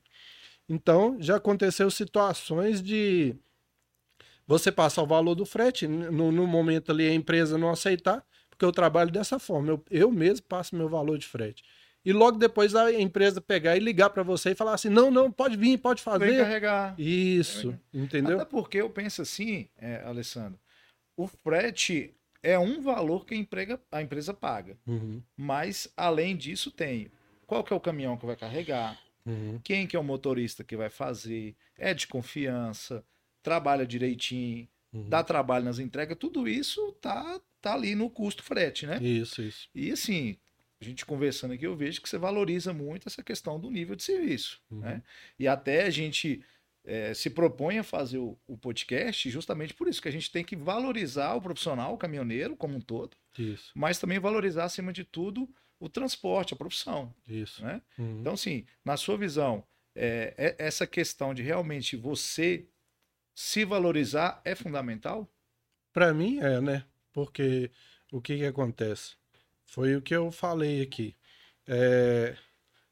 [0.70, 3.36] Então, já aconteceu situações de
[4.46, 8.64] você passa o valor do frete, no, no, momento ali a empresa não aceitar, porque
[8.64, 11.64] eu trabalho dessa forma, eu, eu mesmo passo meu valor de frete.
[12.06, 15.30] E logo depois a empresa pegar e ligar para você e falar assim: não, não,
[15.30, 16.28] pode vir, pode fazer.
[16.28, 16.96] Vem carregar.
[16.98, 18.38] Isso, entendeu?
[18.38, 20.58] Até porque eu penso assim, é, Alessandro,
[21.18, 24.78] o frete é um valor que a, emprega, a empresa paga.
[24.86, 25.22] Uhum.
[25.36, 27.12] Mas, além disso, tem
[27.46, 29.60] qual que é o caminhão que vai carregar, uhum.
[29.64, 33.04] quem que é o motorista que vai fazer, é de confiança,
[33.42, 35.08] trabalha direitinho, uhum.
[35.08, 38.98] dá trabalho nas entregas, tudo isso tá, tá ali no custo frete, né?
[39.02, 39.70] Isso, isso.
[39.74, 40.36] E assim,
[40.82, 44.04] a gente conversando aqui, eu vejo que você valoriza muito essa questão do nível de
[44.04, 44.80] serviço, uhum.
[44.80, 45.02] né?
[45.40, 46.44] E até a gente
[46.88, 50.44] é, se propõe a fazer o, o, podcast justamente por isso, que a gente tem
[50.44, 53.72] que valorizar o profissional, o caminhoneiro como um todo, isso.
[53.76, 57.14] mas também valorizar, acima de tudo, o transporte, a profissão.
[57.28, 57.62] Isso.
[57.62, 57.82] Né?
[58.00, 58.22] Uhum.
[58.22, 62.66] Então, assim, na sua visão, é, é- essa questão de realmente você
[63.36, 65.30] se valorizar é fundamental?
[65.92, 66.86] Para mim é, né?
[67.12, 67.70] Porque
[68.12, 69.16] o que que acontece?
[69.66, 71.16] Foi o que eu falei aqui.
[71.68, 72.36] É,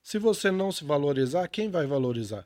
[0.04, 2.46] se você não se valorizar, quem vai valorizar?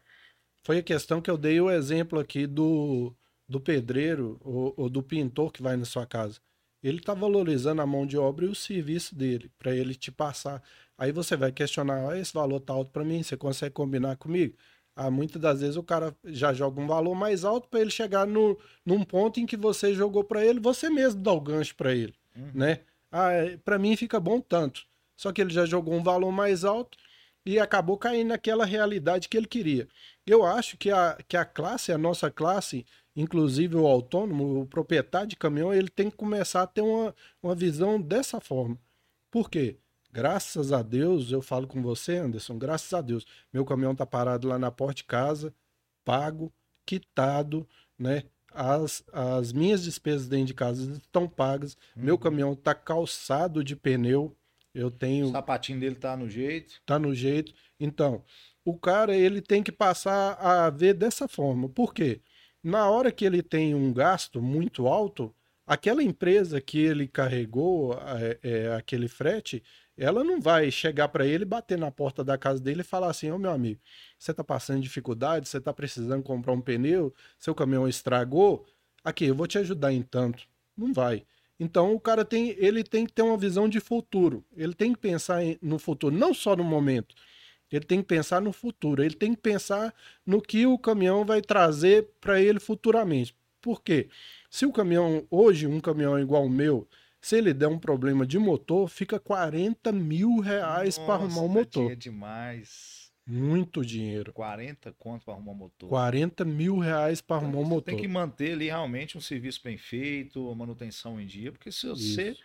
[0.63, 3.13] Foi a questão que eu dei o exemplo aqui do,
[3.47, 6.39] do pedreiro ou, ou do pintor que vai na sua casa.
[6.81, 10.63] Ele está valorizando a mão de obra e o serviço dele, para ele te passar.
[10.97, 14.55] Aí você vai questionar, ah, esse valor tá alto para mim, você consegue combinar comigo?
[14.95, 18.25] Ah, muitas das vezes o cara já joga um valor mais alto para ele chegar
[18.27, 21.93] no, num ponto em que você jogou para ele, você mesmo dá o gancho para
[21.93, 22.51] ele, Uhum.
[22.53, 22.79] né?
[23.11, 23.29] Ah,
[23.63, 24.85] para mim fica bom tanto.
[25.17, 26.97] Só que ele já jogou um valor mais alto
[27.45, 29.87] e acabou caindo naquela realidade que ele queria.
[30.29, 35.27] Eu acho que a, que a classe, a nossa classe, inclusive o autônomo, o proprietário
[35.27, 38.77] de caminhão, ele tem que começar a ter uma, uma visão dessa forma.
[39.31, 39.77] Por quê?
[40.11, 44.47] Graças a Deus, eu falo com você, Anderson, graças a Deus, meu caminhão tá parado
[44.47, 45.53] lá na porta de casa,
[46.03, 46.51] pago,
[46.85, 48.23] quitado, né?
[48.51, 52.19] As, as minhas despesas dentro de casa estão pagas, meu Uhum.
[52.19, 54.35] caminhão tá calçado de pneu,
[54.73, 56.81] eu tenho O sapatinho dele tá no jeito.
[56.85, 57.53] tá no jeito.
[57.79, 58.23] Então,
[58.69, 61.67] o cara ele tem que passar a ver dessa forma.
[61.67, 62.21] Por quê?
[62.63, 65.33] Na hora que ele tem um gasto muito alto,
[65.65, 69.63] aquela empresa que ele carregou é, é, aquele frete,
[69.97, 73.31] ela não vai chegar para ele, bater na porta da casa dele e falar assim:
[73.31, 73.81] Ô meu amigo,
[74.17, 78.65] você tá passando dificuldade, você tá precisando comprar um pneu, seu caminhão estragou,
[79.03, 80.47] aqui, eu vou te ajudar em tanto.
[80.77, 81.25] Não vai.
[81.59, 84.45] Então o cara tem, ele tem que ter uma visão de futuro.
[84.55, 87.15] Ele tem que pensar no futuro, não só no momento.
[87.71, 89.03] Ele tem que pensar no futuro.
[89.03, 89.93] Ele tem que pensar
[90.25, 93.35] no que o caminhão vai trazer para ele futuramente.
[93.61, 94.09] Por quê?
[94.49, 96.87] Se o caminhão, hoje, um caminhão igual o meu,
[97.21, 101.59] se ele der um problema de motor, fica 40 mil reais para arrumar o Nossa,
[101.59, 101.91] motor.
[101.91, 103.11] É demais.
[103.27, 104.33] Muito dinheiro.
[104.33, 105.87] 40 conto para arrumar motor.
[105.89, 107.93] 40 mil reais para arrumar o Você motor.
[107.93, 111.85] tem que manter ali realmente um serviço bem feito, a manutenção em dia, porque se
[111.87, 112.41] você Isso.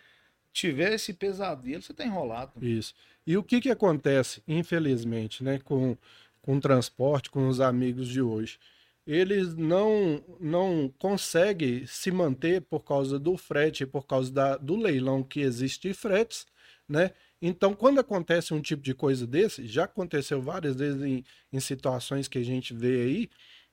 [0.53, 2.63] tiver esse pesadelo, você tá enrolado.
[2.63, 2.93] Isso.
[3.25, 5.97] E o que que acontece, infelizmente, né, com,
[6.41, 8.59] com o transporte, com os amigos de hoje?
[9.05, 15.23] Eles não, não conseguem se manter por causa do frete, por causa da, do leilão
[15.23, 16.45] que existe de fretes,
[16.87, 17.11] né?
[17.41, 22.27] Então, quando acontece um tipo de coisa desse, já aconteceu várias vezes em, em situações
[22.27, 23.29] que a gente vê aí,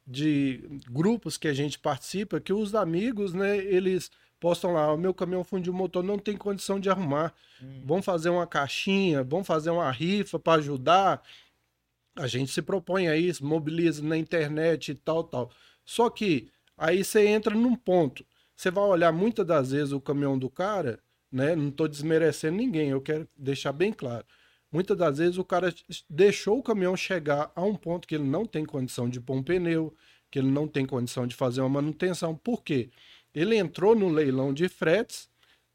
[0.06, 0.60] de
[0.90, 4.10] grupos que a gente participa, que os amigos, né, eles
[4.42, 7.82] postam lá, o meu caminhão fundiu o motor, não tem condição de arrumar Hum.
[7.84, 11.22] vamos fazer uma caixinha, vamos fazer uma rifa para ajudar.
[12.16, 15.48] A gente se propõe a isso, mobiliza na internet e tal, tal.
[15.84, 18.26] Só que aí você entra num ponto.
[18.56, 20.98] Você vai olhar muitas das vezes o caminhão do cara,
[21.30, 21.54] né?
[21.54, 24.26] Não estou desmerecendo ninguém, eu quero deixar bem claro.
[24.72, 25.72] Muitas das vezes o cara
[26.10, 29.42] deixou o caminhão chegar a um ponto que ele não tem condição de pôr um
[29.42, 29.94] pneu,
[30.30, 32.34] que ele não tem condição de fazer uma manutenção.
[32.34, 32.90] Por quê?
[33.34, 35.28] Ele entrou no leilão de fretes,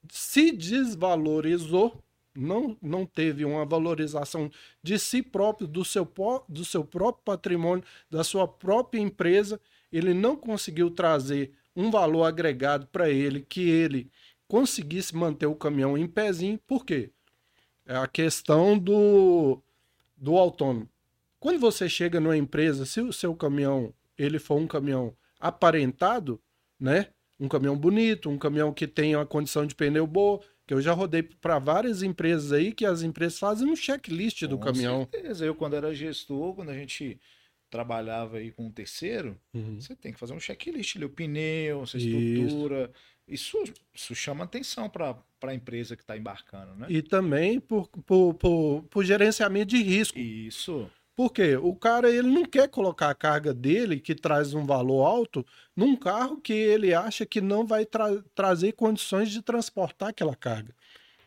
[0.10, 2.04] se desvalorizou,
[2.36, 4.52] não, não teve uma valorização
[4.84, 6.08] de si próprio, do seu,
[6.48, 9.60] do seu próprio patrimônio, da sua própria empresa,
[9.92, 14.12] ele não conseguiu trazer um valor agregado para ele, que ele
[14.48, 17.10] conseguisse manter o caminhão em pezinho, por quê?
[17.86, 19.62] É a questão do,
[20.16, 20.90] do autônomo.
[21.40, 26.42] Quando você chega numa empresa, se o seu caminhão ele for um caminhão aparentado,
[26.80, 27.08] né?
[27.40, 30.92] Um caminhão bonito, um caminhão que tenha uma condição de pneu boa, que eu já
[30.94, 35.08] rodei para várias empresas aí que as empresas fazem um checklist do Com caminhão.
[35.12, 35.46] certeza.
[35.46, 37.20] Eu, quando era gestor, quando a gente
[37.70, 39.80] trabalhava aí com um terceiro, Uhum.
[39.80, 42.08] você tem que fazer um checklist ali, o pneu, essa Isso.
[42.08, 42.92] estrutura.
[43.28, 43.62] Isso,
[43.94, 46.88] isso chama atenção para a empresa que está embarcando, né?
[46.90, 50.18] E também por, por, por, por gerenciamento de risco.
[50.18, 50.90] Isso.
[51.18, 51.58] Por quê?
[51.58, 55.44] O cara ele não quer colocar a carga dele, que traz um valor alto,
[55.76, 60.76] num carro que ele acha que não vai tra- trazer condições de transportar aquela carga.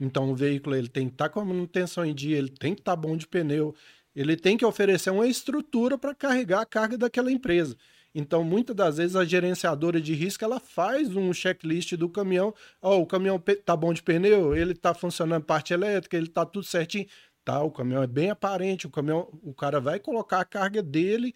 [0.00, 2.82] Então o veículo ele tem que estar com a manutenção em dia, ele tem que
[2.82, 3.74] estar bom de pneu,
[4.14, 7.76] ele tem que oferecer uma estrutura para carregar a carga daquela empresa.
[8.14, 12.52] Então, muitas das vezes, a gerenciadora de risco ela faz um checklist do caminhão.
[12.82, 16.64] Ó, o caminhão tá bom de pneu, ele tá funcionando parte elétrica, ele tá tudo
[16.64, 17.06] certinho.
[17.50, 21.34] Tá, o caminhão é bem aparente, o caminhão, o cara vai colocar a carga dele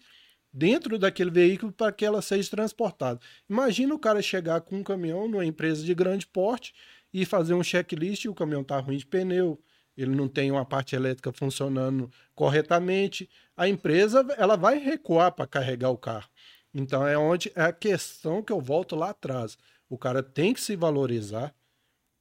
[0.53, 3.19] dentro daquele veículo para que ela seja transportada.
[3.49, 6.73] Imagina o cara chegar com um caminhão numa empresa de grande porte
[7.13, 9.61] e fazer um checklist e o caminhão tá ruim de pneu,
[9.97, 15.89] ele não tem uma parte elétrica funcionando corretamente, a empresa ela vai recuar para carregar
[15.89, 16.29] o carro.
[16.73, 19.57] Então é onde é a questão que eu volto lá atrás.
[19.89, 21.53] O cara tem que se valorizar,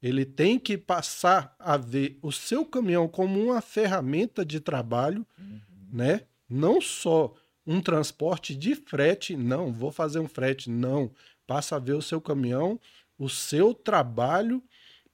[0.04, 5.60] Ele tem que passar a ver o seu caminhão como uma ferramenta de trabalho, uhum.
[5.90, 6.20] né?
[6.46, 7.32] Não só
[7.66, 11.10] um transporte de frete, não, vou fazer um frete, não.
[11.46, 12.78] Passa a ver o seu caminhão,
[13.18, 14.62] o seu trabalho,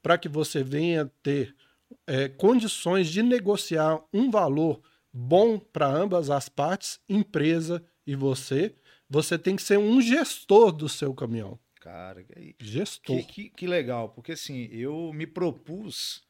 [0.03, 1.55] para que você venha ter
[2.05, 4.81] é, condições de negociar um valor
[5.13, 8.75] bom para ambas as partes, empresa e você.
[9.09, 11.61] Você tem que ser um gestor do seu caminhão.
[11.81, 13.17] Cara, que, gestor.
[13.17, 16.23] Que, que, que legal, porque assim, eu me propus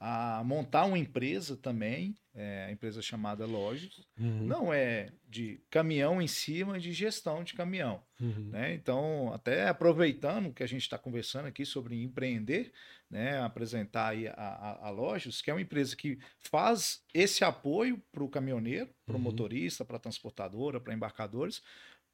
[0.00, 4.06] a montar uma empresa também, é, a empresa chamada Lojas.
[4.18, 4.44] Uhum.
[4.44, 8.02] Não é de caminhão em cima, de gestão de caminhão.
[8.20, 8.50] Uhum.
[8.50, 8.74] Né?
[8.74, 12.72] Então, até aproveitando que a gente está conversando aqui sobre empreender,
[13.08, 18.24] né, apresentar aí a, a, a que é uma empresa que faz esse apoio para
[18.24, 19.22] o caminhoneiro, para o uhum.
[19.22, 21.62] motorista, para a transportadora, para embarcadores,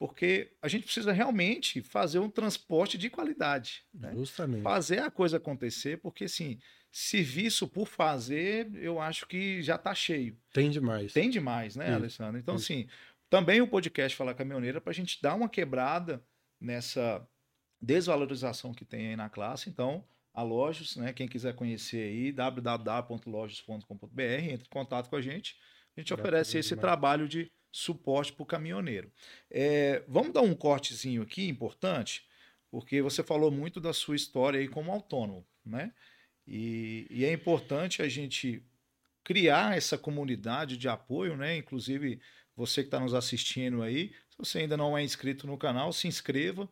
[0.01, 3.85] porque a gente precisa realmente fazer um transporte de qualidade.
[3.93, 4.15] Né?
[4.15, 4.63] Justamente.
[4.63, 6.59] Fazer a coisa acontecer, porque assim
[6.91, 10.37] serviço por fazer, eu acho que já está cheio.
[10.55, 11.13] Tem demais.
[11.13, 11.95] Tem demais, né, Isso.
[11.95, 12.41] Alessandro?
[12.41, 12.65] Então, Isso.
[12.65, 12.89] assim,
[13.29, 16.25] também o podcast Falar Caminhoneira para a gente dar uma quebrada
[16.59, 17.25] nessa
[17.81, 19.69] desvalorização que tem aí na classe.
[19.69, 21.13] Então, a Lojos, né?
[21.13, 25.57] Quem quiser conhecer aí, www.lojos.com.br, entre em contato com a gente.
[25.97, 26.81] A gente oferece esse demais.
[26.81, 29.11] trabalho de suporte para o caminhoneiro.
[29.51, 32.27] É, vamos dar um cortezinho aqui importante,
[32.71, 35.93] porque você falou muito da sua história aí como autônomo, né?
[36.47, 38.65] E, e, é importante a gente
[39.23, 41.57] criar essa comunidade de apoio, né?
[41.57, 42.21] Inclusive,
[42.57, 46.09] você que está nos assistindo aí, se você ainda não é inscrito no canal, se
[46.09, 46.69] inscreva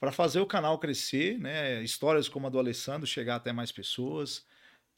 [0.00, 1.82] para fazer o canal crescer, né?
[1.82, 4.44] Histórias como a do Alessandro chegar até mais pessoas.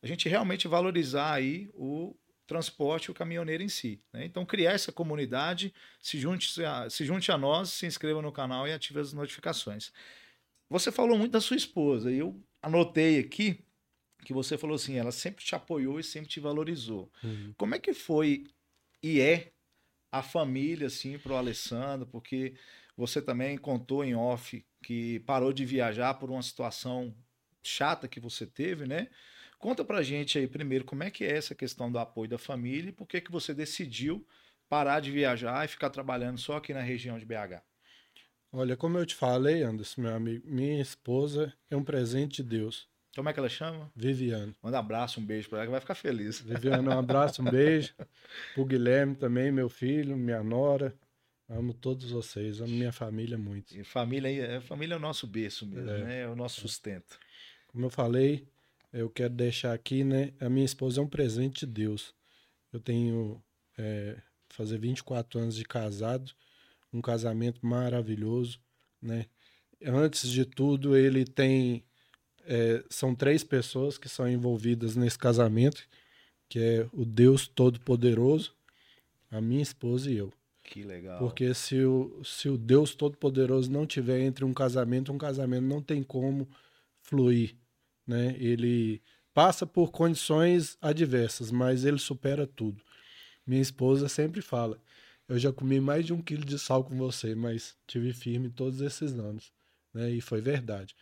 [0.02, 2.16] A gente realmente valorizar aí o
[2.52, 4.00] transporte o caminhoneiro em si.
[4.12, 4.26] Né?
[4.26, 8.68] Então, criar essa comunidade, se junte, a, se junte a nós, se inscreva no canal
[8.68, 9.90] e ative as notificações.
[10.68, 13.64] Você falou muito da sua esposa, e eu anotei aqui
[14.24, 17.10] que você falou assim, ela sempre te apoiou e sempre te valorizou.
[17.24, 17.54] Uhum.
[17.56, 18.44] Como é que foi
[19.02, 19.50] e é
[20.12, 22.06] a família assim para o Alessandro?
[22.06, 22.54] Porque
[22.96, 27.14] você também contou em off que parou de viajar por uma situação
[27.62, 29.08] chata que você teve, né?
[29.62, 32.88] Conta pra gente aí primeiro como é que é essa questão do apoio da família
[32.88, 34.26] e por que que você decidiu
[34.68, 37.62] parar de viajar e ficar trabalhando só aqui na região de BH.
[38.50, 42.88] Olha, como eu te falei, Anderson, meu amigo, minha esposa é um presente de Deus.
[43.14, 43.88] Como é que ela chama?
[43.94, 44.52] Viviane.
[44.60, 46.40] Manda um abraço, um beijo para ela que vai ficar feliz.
[46.40, 47.94] Viviane, um abraço, um beijo.
[48.54, 50.92] Pro Guilherme também, meu filho, minha nora.
[51.48, 53.78] Amo todos vocês, amo minha família muito.
[53.78, 56.20] E família, é, família é o nosso berço mesmo, é, né?
[56.22, 57.16] É o nosso sustento.
[57.68, 58.48] Como eu falei,
[58.92, 60.32] eu quero deixar aqui, né?
[60.40, 62.14] A minha esposa é um presente de Deus.
[62.72, 63.42] Eu tenho
[63.78, 64.16] é,
[64.48, 66.32] fazer 24 anos de casado,
[66.92, 68.60] um casamento maravilhoso,
[69.00, 69.26] né?
[69.84, 71.84] Antes de tudo, ele tem
[72.44, 75.86] é, são três pessoas que são envolvidas nesse casamento,
[76.48, 78.54] que é o Deus Todo-Poderoso,
[79.30, 80.32] a minha esposa e eu.
[80.62, 81.18] Que legal.
[81.18, 85.82] Porque se o, se o Deus Todo-Poderoso não tiver entre um casamento, um casamento não
[85.82, 86.48] tem como
[87.00, 87.56] fluir,
[88.06, 88.36] né?
[88.38, 89.02] Ele
[89.34, 92.82] passa por condições adversas, mas ele supera tudo.
[93.46, 94.80] Minha esposa sempre fala:
[95.28, 98.80] eu já comi mais de um quilo de sal com você, mas tive firme todos
[98.80, 99.52] esses anos,
[99.92, 100.10] né?
[100.10, 100.94] E foi verdade.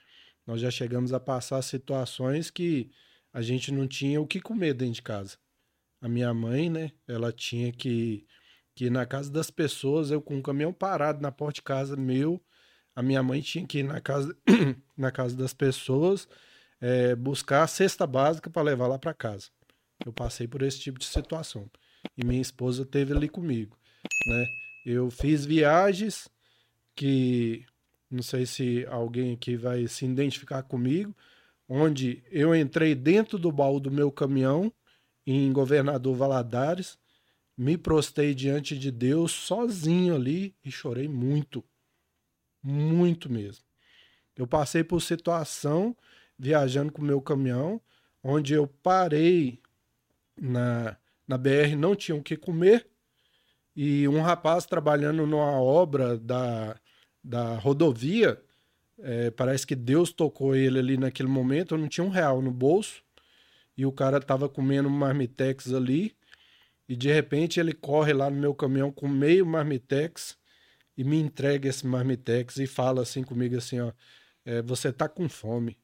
[0.47, 2.91] Nós já chegamos a passar situações que
[3.33, 5.39] a gente não tinha o que comer dentro de casa.
[6.01, 8.27] A minha mãe, né, ela tinha que,
[8.75, 12.43] que na casa das pessoas, eu com um caminhão parado na porta de casa meu,
[12.95, 14.37] a minha mãe tinha que ir na casa,
[14.97, 16.27] na casa das pessoas
[16.81, 19.49] é, buscar a cesta básica para levar lá para casa.
[20.05, 21.71] Eu passei por esse tipo de situação.
[22.17, 23.77] E minha esposa teve ali comigo,
[24.27, 24.47] né?
[24.87, 26.29] Eu fiz viagens
[26.95, 27.67] que
[28.11, 31.15] não sei se alguém aqui vai se identificar comigo,
[31.69, 34.73] onde eu entrei dentro do baú do meu caminhão
[35.25, 36.99] em Governador Valadares,
[37.57, 41.63] me prostei diante de Deus sozinho ali e chorei muito,
[42.63, 43.65] muito mesmo.
[44.35, 45.97] Eu passei por situação
[46.41, 47.81] viajando com o meu caminhão,
[48.23, 49.61] onde eu parei
[50.41, 50.97] na,
[51.29, 52.87] na BR, não tinha o que comer,
[53.77, 56.77] e um rapaz trabalhando numa obra da
[57.23, 58.41] da rodovia,
[58.99, 61.75] é, parece que Deus tocou ele ali naquele momento.
[61.75, 63.03] Eu não tinha um real no bolso
[63.77, 66.17] e o cara tava comendo marmitex ali.
[66.89, 70.37] E de repente ele corre lá no meu caminhão com meio marmitex
[70.97, 73.93] e me entrega esse marmitex e fala assim comigo assim, ó,
[74.45, 75.79] é, você tá com fome.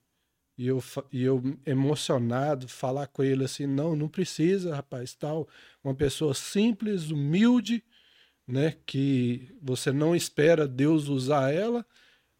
[0.59, 5.47] E eu, e eu emocionado falar com ele assim, não, não precisa, rapaz, tal.
[5.85, 7.85] Uma pessoa simples, humilde,
[8.47, 8.75] né?
[8.87, 11.85] Que você não espera Deus usar ela,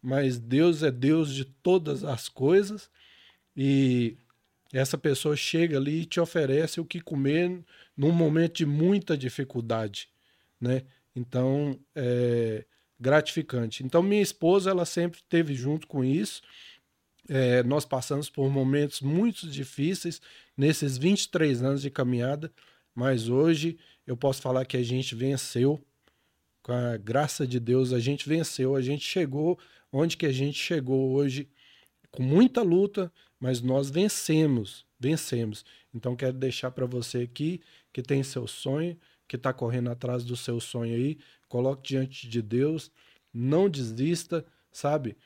[0.01, 2.89] mas Deus é Deus de todas as coisas.
[3.55, 4.17] E
[4.73, 7.63] essa pessoa chega ali e te oferece o que comer
[7.95, 10.09] num momento de muita dificuldade,
[10.59, 10.83] né?
[11.15, 12.65] Então, é
[12.99, 13.83] gratificante.
[13.83, 16.41] Então, minha esposa, ela sempre esteve junto com isso.
[17.29, 20.21] É, nós passamos por momentos muito difíceis
[20.55, 22.51] nesses 23 anos de caminhada,
[22.95, 25.81] mas hoje eu posso falar que a gente venceu.
[26.63, 29.57] Com a graça de Deus, a gente venceu, a gente chegou
[29.91, 31.47] onde que a gente chegou hoje,
[32.11, 35.63] com muita luta, mas nós vencemos, vencemos.
[35.93, 37.61] Então quero deixar para você aqui
[37.93, 42.41] que tem seu sonho, que está correndo atrás do seu sonho aí, coloque diante de
[42.41, 42.91] Deus,
[43.33, 45.17] não desista, sabe?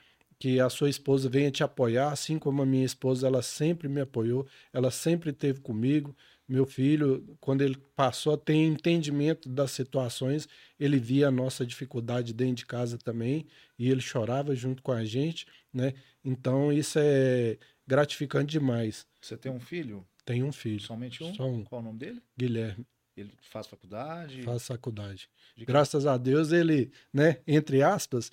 [0.42, 4.02] Que a sua esposa venha te apoiar, assim como a minha esposa, ela sempre me
[4.02, 6.16] apoiou, ela sempre esteve comigo.
[6.50, 10.50] Meu filho, quando ele passou a ter entendimento das situações,
[10.80, 13.46] ele via a nossa dificuldade dentro de casa também
[13.78, 15.94] e ele chorava junto com a gente, né?
[16.26, 19.06] Então isso é gratificante demais.
[19.22, 20.04] Você tem um filho?
[20.26, 20.82] Tenho um filho.
[20.82, 21.36] Somente um?
[21.36, 21.64] Só um.
[21.64, 22.20] Qual o nome dele?
[22.36, 22.84] Guilherme.
[23.16, 24.42] Ele faz faculdade?
[24.42, 25.30] Faz faculdade.
[25.56, 28.32] De Graças a Deus ele, né, entre aspas,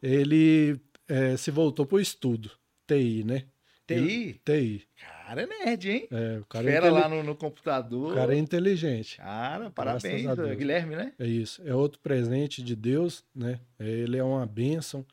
[0.00, 2.50] ele é, se voltou para o estudo.
[2.86, 3.44] TI, né?
[3.86, 4.40] TI?
[4.44, 4.86] TI.
[5.00, 6.08] Cara, é nerd, hein?
[6.10, 8.12] É, o cara, é Fera inteli- lá no, no computador.
[8.12, 9.16] o cara é inteligente.
[9.16, 10.56] Cara, parabéns, Deus.
[10.56, 11.12] Guilherme, né?
[11.18, 11.60] É isso.
[11.66, 13.60] É outro presente de Deus, né?
[13.78, 15.04] É, Ele é uma bênção,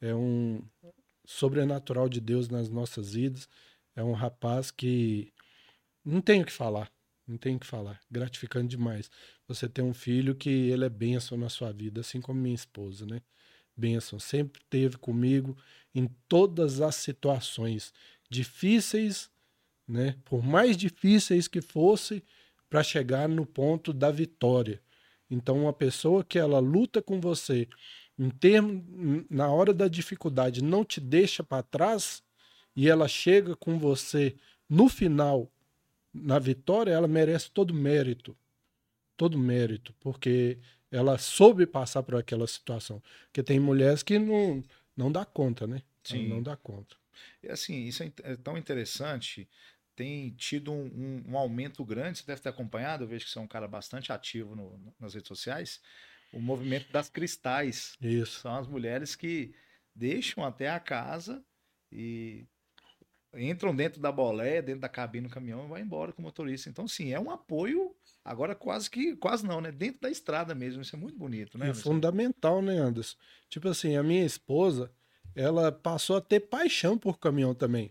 [0.00, 0.62] é um
[1.26, 3.48] sobrenatural de Deus nas nossas vidas.
[3.94, 5.32] É um rapaz que
[6.04, 6.90] não tem o que falar,
[7.26, 8.00] não tem o que falar.
[8.10, 9.10] Gratificante demais.
[9.46, 13.04] Você ter um filho que ele é bênção na sua vida, assim como minha esposa,
[13.06, 13.20] né?
[13.76, 14.18] Bênção.
[14.18, 15.56] Sempre teve comigo
[15.94, 17.92] em todas as situações
[18.28, 19.30] difíceis,
[19.86, 20.16] né?
[20.24, 22.22] Por mais difíceis que fosse,
[22.68, 24.80] para chegar no ponto da vitória.
[25.30, 27.68] Então, uma pessoa que ela luta com você
[28.18, 32.22] em termo, na hora da dificuldade, não te deixa para trás
[32.74, 34.34] e ela chega com você
[34.68, 35.50] no final,
[36.12, 38.36] na vitória, ela merece todo mérito.
[39.16, 40.58] Todo mérito, porque
[40.92, 43.02] ela soube passar por aquela situação.
[43.26, 44.62] Porque tem mulheres que não,
[44.96, 45.82] não dá conta, né?
[46.04, 46.28] Sim.
[46.28, 46.94] Não dá conta.
[47.42, 49.48] E assim, isso é é tão interessante.
[49.96, 53.38] Tem tido um, um- um aumento grande, você deve ter acompanhado, eu vejo que você
[53.38, 55.80] é um cara bastante ativo no- nas redes sociais,
[56.32, 57.94] o movimento das cristais.
[58.00, 58.40] Isso.
[58.40, 59.54] São as mulheres que
[59.94, 61.44] deixam até a casa
[61.90, 62.46] e
[63.34, 66.68] entram dentro da boleia, dentro da cabine do caminhão e vai embora com o motorista.
[66.68, 69.72] Então, sim, é um apoio, agora quase que, quase não, né?
[69.72, 70.82] Dentro da estrada mesmo.
[70.82, 71.66] Isso é muito bonito, né?
[71.66, 71.82] Anderson?
[71.82, 73.16] fundamental, né, Anderson?
[73.48, 74.90] Tipo assim, a minha esposa,
[75.34, 77.90] ela passou a ter paixão por caminhão também.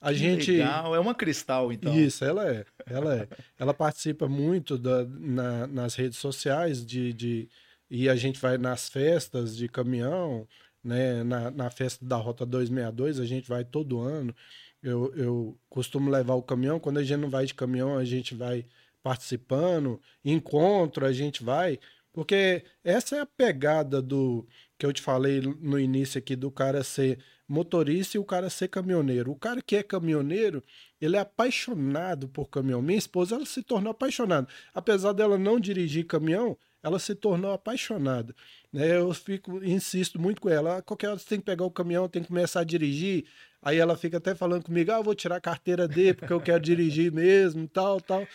[0.00, 0.50] A Que gente.
[0.50, 1.96] Legal, é uma cristal, então.
[1.96, 2.64] Isso, ela é.
[2.86, 3.28] Ela é.
[3.56, 7.48] ela participa muito da, na- nas redes sociais de, de,
[7.88, 10.44] e a gente vai nas festas de caminhão,
[10.82, 11.22] né?
[11.22, 14.34] Na, na festa da Rota 262, a gente vai todo ano.
[14.82, 16.80] Eu, eu costumo levar o caminhão.
[16.80, 18.66] Quando a gente não vai de caminhão, a gente vai
[19.02, 20.00] participando.
[20.24, 21.78] Encontro, a gente vai.
[22.12, 24.46] Porque essa é a pegada do
[24.78, 27.18] que eu te falei no início aqui do cara ser
[27.48, 29.30] motorista e o cara ser caminhoneiro.
[29.30, 30.62] O cara que é caminhoneiro,
[31.00, 32.82] ele é apaixonado por caminhão.
[32.82, 34.48] Minha esposa, ela se tornou apaixonada.
[34.74, 38.34] Apesar dela não dirigir caminhão, ela se tornou apaixonada.
[38.72, 38.96] Né?
[38.96, 40.78] Eu fico, insisto muito com ela.
[40.78, 43.26] "Ah, Qualquer hora você tem que pegar o caminhão, tem que começar a dirigir.
[43.60, 46.40] Aí ela fica até falando comigo, ah, eu vou tirar a carteira dele porque eu
[46.40, 48.26] quero dirigir mesmo, tal, tal.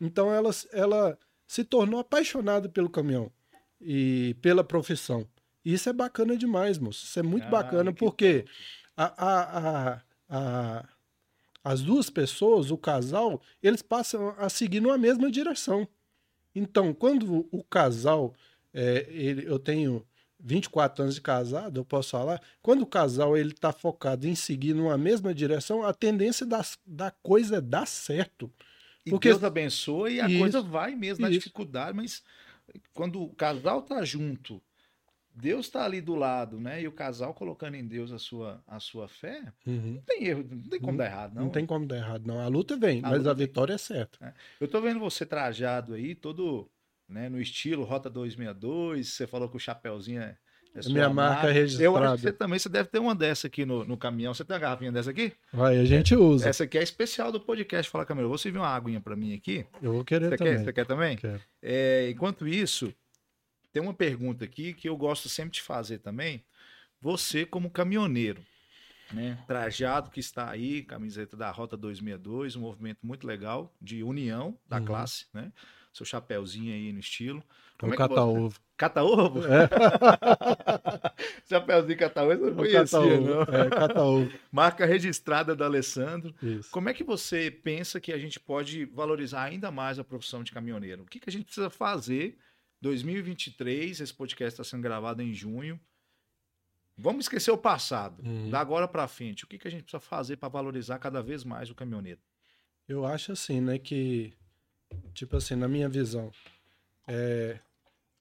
[0.00, 3.30] Então ela, ela se tornou apaixonada pelo caminhão
[3.80, 5.26] e pela profissão.
[5.64, 7.04] Isso é bacana demais, moço.
[7.04, 8.44] Isso é muito Ah, bacana que porque
[8.96, 10.88] a, a, a-
[11.64, 15.88] as duas pessoas, o casal, eles passam a seguir numa mesma direção.
[16.54, 18.34] Então, quando o casal,
[18.76, 20.06] é, ele, eu tenho
[20.38, 24.74] 24 anos de casado, eu posso falar, quando o casal ele está focado em seguir
[24.74, 28.52] numa mesma direção, a tendência das, da coisa é dar certo.
[29.04, 31.38] E Porque- Deus abençoa e a Isso, coisa vai mesmo na isso.
[31.40, 32.22] dificuldade, mas
[32.92, 34.60] quando o casal tá junto,
[35.34, 36.82] Deus tá ali do lado, né?
[36.82, 40.62] E o casal colocando em Deus a sua, a sua fé, não tem erro, não
[40.68, 41.42] tem como Não- dar errado, não.
[41.44, 42.40] Não, tem como dar errado, não.
[42.40, 43.46] A luta vem, A mas luta a vem.
[43.46, 44.34] vitória é certa.
[44.60, 46.68] Eu tô vendo você trajado aí, todo
[47.08, 50.36] né, no estilo Rota 262, você falou que o chapéuzinho é,
[50.74, 51.98] é sua minha marca Eu registrada.
[52.08, 54.34] acho que você também, você deve ter uma dessa aqui no, no caminhão.
[54.34, 55.32] Você tem uma garrafinha dessa aqui?
[55.52, 56.48] Vai, a gente usa.
[56.48, 58.28] Essa aqui é especial do podcast Fala Câmera.
[58.28, 59.64] Você viu uma aguinha pra mim aqui?
[59.82, 60.56] Eu vou querer Você também.
[60.56, 61.16] quer, você quer também?
[61.16, 61.40] Quero.
[61.62, 62.92] É, enquanto isso,
[63.72, 66.44] tem uma pergunta aqui que eu gosto sempre de fazer também.
[67.00, 68.42] Você, como caminhoneiro,
[69.12, 74.58] né, trajado que está aí, camiseta da Rota 262, um movimento muito legal de união
[74.68, 74.84] da Uhum.
[74.84, 75.52] classe, né?
[75.96, 77.42] Seu chapéuzinho aí no estilo.
[77.78, 78.58] Como é cata ovo.
[78.76, 79.40] Cata ovo?
[79.46, 79.68] É.
[81.48, 83.42] chapéuzinho cata ovo, eu não conhecia, não.
[83.42, 84.30] É, cata ovo.
[84.52, 86.34] Marca registrada do Alessandro.
[86.42, 86.70] Isso.
[86.70, 90.52] Como é que você pensa que a gente pode valorizar ainda mais a profissão de
[90.52, 91.02] caminhoneiro?
[91.02, 92.36] O que, que a gente precisa fazer
[92.80, 95.80] 2023, esse podcast está sendo gravado em junho.
[96.96, 98.22] Vamos esquecer o passado.
[98.24, 98.50] Uhum.
[98.50, 101.44] Da agora para frente, o que, que a gente precisa fazer para valorizar cada vez
[101.44, 102.20] mais o caminhoneiro?
[102.88, 104.32] Eu acho assim, né, que
[105.14, 106.30] tipo assim, na minha visão,
[107.06, 107.58] é,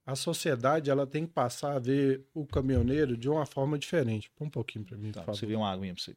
[0.06, 4.30] a sociedade ela tem que passar a ver o caminhoneiro de uma forma diferente.
[4.36, 5.40] Põe um pouquinho para mim, tá, por favor.
[5.40, 6.16] Você viu uma aguinha para você.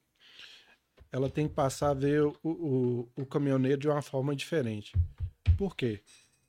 [1.10, 4.92] Ela tem que passar a ver o, o, o caminhoneiro de uma forma diferente.
[5.56, 6.02] Por quê?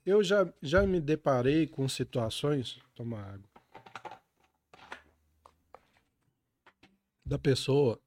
[0.06, 2.80] Eu já, já me deparei com situações.
[2.93, 3.50] Toma água.
[7.26, 8.00] Da pessoa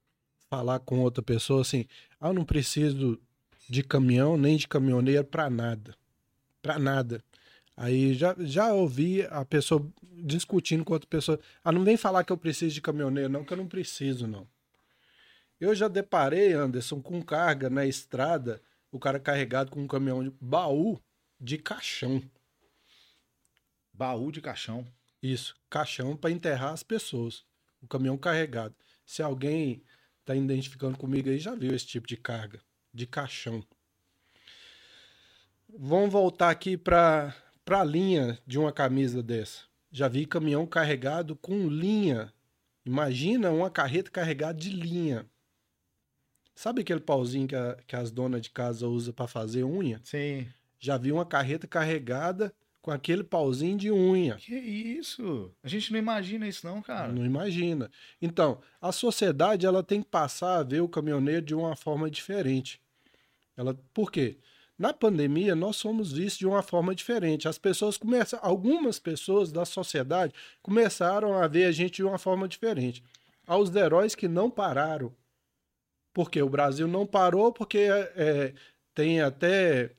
[0.49, 1.87] falar com outra pessoa assim:
[2.19, 3.19] ah, eu não preciso
[3.69, 5.95] de caminhão nem de caminhoneiro para nada.
[6.61, 7.23] Para nada.
[7.75, 11.39] Aí já, já ouvi a pessoa discutindo com outra pessoa.
[11.63, 14.47] Ah, não vem falar que eu preciso de caminhoneiro, não, que eu não preciso, não.
[15.59, 18.61] Eu já deparei, Anderson, com carga na estrada,
[18.91, 21.01] o cara carregado com um caminhão de baú
[21.39, 22.21] de caixão.
[23.93, 24.85] Baú de caixão.
[25.21, 27.43] Isso, caixão para enterrar as pessoas.
[27.81, 28.75] O caminhão carregado.
[29.05, 29.81] Se alguém
[30.19, 32.61] está identificando comigo aí, já viu esse tipo de carga,
[32.93, 33.63] de caixão.
[35.75, 37.35] Vamos voltar aqui para
[37.67, 39.63] a linha de uma camisa dessa.
[39.91, 42.31] Já vi caminhão carregado com linha.
[42.85, 45.25] Imagina uma carreta carregada de linha.
[46.55, 49.99] Sabe aquele pauzinho que, a, que as donas de casa usam para fazer unha?
[50.03, 50.47] Sim.
[50.79, 54.35] Já vi uma carreta carregada com aquele pauzinho de unha.
[54.35, 55.51] Que isso?
[55.63, 57.11] A gente não imagina isso não, cara.
[57.11, 57.89] Não imagina.
[58.21, 62.82] Então, a sociedade ela tem que passar a ver o caminhoneiro de uma forma diferente.
[63.55, 64.37] Ela, por quê?
[64.77, 67.47] Na pandemia, nós somos vistos de uma forma diferente.
[67.47, 72.47] As pessoas começam, algumas pessoas da sociedade começaram a ver a gente de uma forma
[72.47, 73.03] diferente.
[73.45, 75.13] Aos heróis que não pararam.
[76.13, 78.53] Porque o Brasil não parou, porque é,
[78.93, 79.91] tem até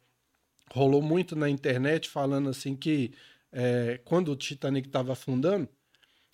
[0.71, 3.13] rolou muito na internet falando assim que
[3.53, 5.69] é, quando o Titanic estava afundando,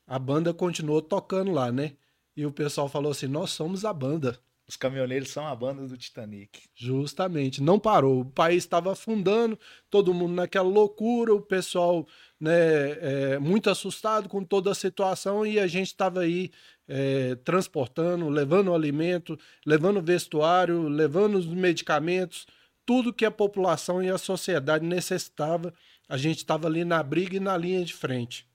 [0.07, 1.93] a banda continuou tocando lá, né?
[2.37, 4.39] E o pessoal falou assim: nós somos a banda.
[4.71, 6.61] Os caminhoneiros são a banda do Titanic.
[6.77, 8.21] Justamente, não parou.
[8.21, 9.59] O país estava afundando,
[9.91, 12.07] todo mundo naquela loucura, o pessoal
[12.39, 16.53] né, é, muito assustado com toda a situação e a gente estava aí
[16.87, 22.47] é, transportando, levando alimento, levando vestuário, levando os medicamentos
[22.87, 25.75] tudo que a população e a sociedade necessitava,
[26.09, 28.47] a gente estava ali na briga e na linha de frente,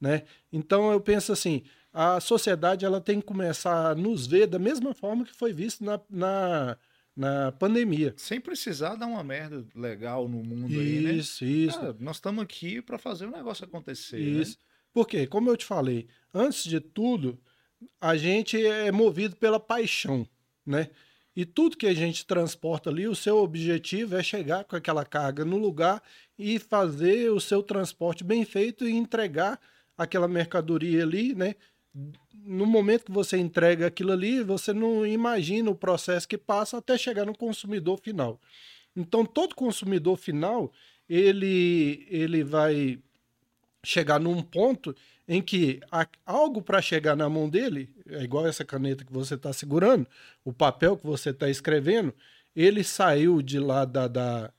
[0.00, 0.22] né?
[0.50, 1.62] Então eu penso assim,
[1.92, 5.84] a sociedade ela tem que começar a nos ver da mesma forma que foi visto
[5.84, 6.76] na, na,
[7.16, 8.14] na pandemia.
[8.16, 11.12] Sem precisar dar uma merda legal no mundo isso, aí, né?
[11.12, 11.96] Isso, isso.
[11.98, 14.52] Nós estamos aqui para fazer o negócio acontecer, Isso.
[14.52, 14.64] Né?
[14.92, 17.38] Porque, como eu te falei, antes de tudo,
[18.00, 20.26] a gente é movido pela paixão,
[20.64, 20.90] né?
[21.36, 25.44] E tudo que a gente transporta ali, o seu objetivo é chegar com aquela carga
[25.44, 26.02] no lugar
[26.36, 29.60] e fazer o seu transporte bem feito e entregar
[29.96, 31.54] aquela mercadoria ali, né?
[32.44, 36.96] No momento que você entrega aquilo ali, você não imagina o processo que passa até
[36.96, 38.40] chegar no consumidor final.
[38.96, 40.72] Então, todo consumidor final,
[41.08, 42.98] ele, ele vai
[43.84, 44.94] chegar num ponto
[45.26, 45.80] em que
[46.24, 50.06] algo para chegar na mão dele, é igual essa caneta que você está segurando,
[50.44, 52.14] o papel que você está escrevendo,
[52.56, 54.50] ele saiu de lá da, da,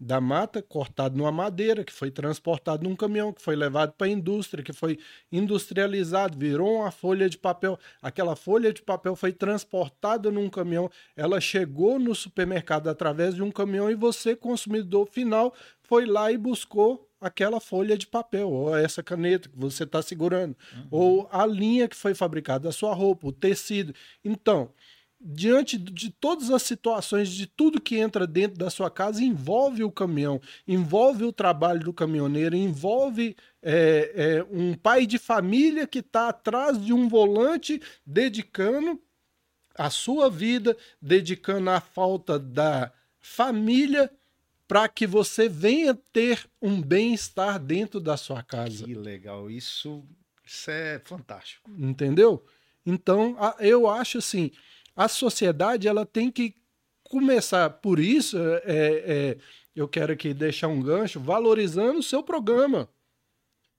[0.00, 4.10] da mata, cortado numa madeira, que foi transportado num caminhão, que foi levado para a
[4.10, 4.98] indústria, que foi
[5.32, 7.78] industrializado, virou uma folha de papel.
[8.00, 13.50] Aquela folha de papel foi transportada num caminhão, ela chegou no supermercado através de um
[13.50, 19.02] caminhão e você, consumidor final, foi lá e buscou aquela folha de papel, ou essa
[19.02, 20.86] caneta que você está segurando, uhum.
[20.90, 23.92] ou a linha que foi fabricada, a sua roupa, o tecido.
[24.24, 24.70] Então,
[25.20, 29.90] diante de todas as situações, de tudo que entra dentro da sua casa, envolve o
[29.90, 36.28] caminhão, envolve o trabalho do caminhoneiro, envolve é, é, um pai de família que está
[36.28, 39.00] atrás de um volante dedicando
[39.74, 44.10] a sua vida, dedicando a falta da família
[44.66, 48.84] para que você venha ter um bem-estar dentro da sua casa.
[48.84, 50.04] Que legal, isso,
[50.44, 51.70] isso é fantástico.
[51.76, 52.44] Entendeu?
[52.84, 54.50] Então, eu acho assim,
[54.98, 56.56] a sociedade ela tem que
[57.04, 58.36] começar por isso.
[58.36, 59.38] É, é,
[59.74, 62.88] eu quero aqui deixar um gancho valorizando o seu programa.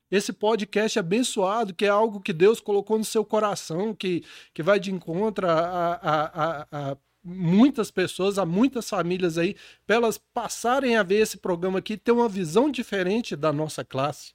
[0.10, 4.80] Esse podcast abençoado, que é algo que Deus colocou no seu coração, que, que vai
[4.80, 5.60] de encontro a,
[5.96, 11.38] a, a, a muitas pessoas, a muitas famílias aí, para elas passarem a ver esse
[11.38, 14.32] programa aqui, ter uma visão diferente da nossa classe.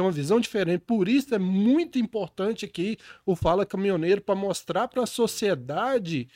[0.00, 0.80] Ter uma visão diferente.
[0.80, 2.96] Por isso é muito importante aqui
[3.26, 6.26] o Fala Caminhoneiro para mostrar para a sociedade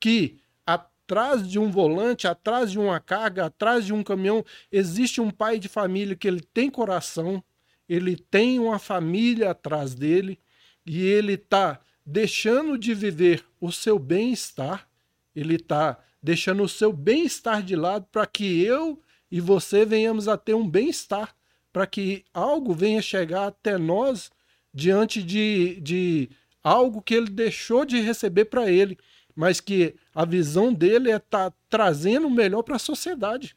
[0.00, 4.42] que atrás de um volante, atrás de uma carga, atrás de um caminhão,
[4.72, 7.44] existe um pai de família que ele tem coração,
[7.86, 10.40] ele tem uma família atrás dele
[10.86, 14.88] e ele está deixando de viver o seu bem-estar,
[15.36, 18.98] ele está deixando o seu bem-estar de lado para que eu
[19.30, 21.36] e você venhamos a ter um bem-estar,
[21.72, 24.30] para que algo venha chegar até nós
[24.72, 26.30] diante de, de
[26.62, 28.98] algo que ele deixou de receber para ele,
[29.34, 33.56] mas que a visão dele é estar tá trazendo o melhor para a sociedade.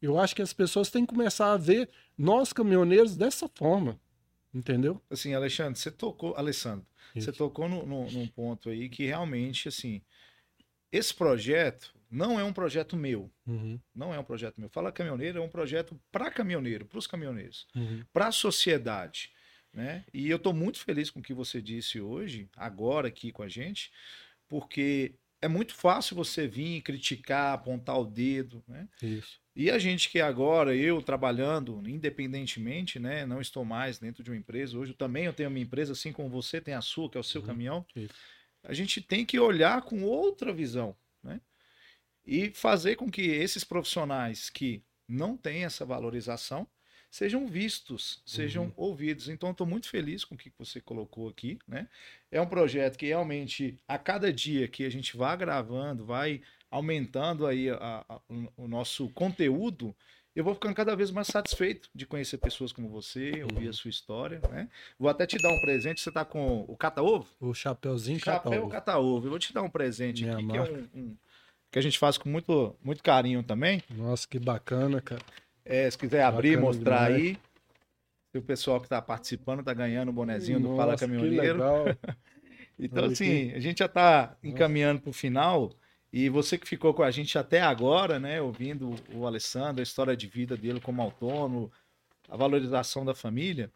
[0.00, 3.98] Eu acho que as pessoas têm que começar a ver nós caminhoneiros dessa forma.
[4.54, 5.00] Entendeu?
[5.10, 7.26] Assim, Alexandre, você tocou, Alessandro, Isso.
[7.26, 10.00] você tocou no, no, num ponto aí que realmente, assim,
[10.90, 13.30] esse projeto não é um projeto meu.
[13.46, 13.78] Uhum.
[13.94, 14.68] Não é um projeto meu.
[14.68, 18.04] Fala caminhoneiro, é um projeto para caminhoneiro, para os caminhoneiros, uhum.
[18.12, 19.30] para a sociedade.
[19.72, 20.04] Né?
[20.12, 23.48] E eu estou muito feliz com o que você disse hoje, agora aqui com a
[23.48, 23.92] gente,
[24.48, 28.88] porque é muito fácil você vir criticar, apontar o dedo, né?
[29.00, 29.38] Isso.
[29.54, 33.24] E a gente que agora, eu trabalhando independentemente, né?
[33.26, 34.76] Não estou mais dentro de uma empresa.
[34.76, 37.20] Hoje também eu tenho a minha empresa, assim como você tem a sua, que é
[37.20, 37.46] o seu uhum.
[37.46, 37.86] caminhão.
[37.94, 38.14] Isso.
[38.64, 40.96] A gente tem que olhar com outra visão?
[42.30, 46.68] E fazer com que esses profissionais que não têm essa valorização,
[47.10, 48.72] sejam vistos, sejam uhum.
[48.76, 49.30] ouvidos.
[49.30, 51.58] Então, estou muito feliz com o que você colocou aqui.
[51.66, 51.88] Né?
[52.30, 57.46] É um projeto que realmente, a cada dia que a gente vai gravando, vai aumentando
[57.46, 58.20] aí a, a,
[58.58, 59.96] o nosso conteúdo,
[60.36, 63.70] eu vou ficando cada vez mais satisfeito de conhecer pessoas como você, ouvir uhum.
[63.70, 64.68] a sua história, né?
[64.98, 67.26] Vou até te dar um presente, você está com o cata-ovo?
[67.40, 68.54] O chapeuzinho cata-ovo.
[68.54, 69.26] Chapéu cata-ovo.
[69.26, 70.64] Eu vou te dar um presente Minha aqui, marca.
[70.64, 71.16] que é um, um,
[71.70, 73.82] que a gente faz com muito, muito carinho também.
[73.90, 75.22] Nossa, que bacana, cara.
[75.64, 77.22] É, se quiser abrir, Bacana mostrar demais.
[77.22, 77.38] aí.
[78.32, 81.58] Se o pessoal que está participando está ganhando o bonezinho Nossa, do Fala Caminhoneiro.
[82.78, 83.56] então, Olha assim, aqui.
[83.56, 85.70] a gente já está encaminhando para o final.
[86.10, 90.16] E você que ficou com a gente até agora, né, ouvindo o Alessandro, a história
[90.16, 91.70] de vida dele como autônomo,
[92.28, 93.70] a valorização da família,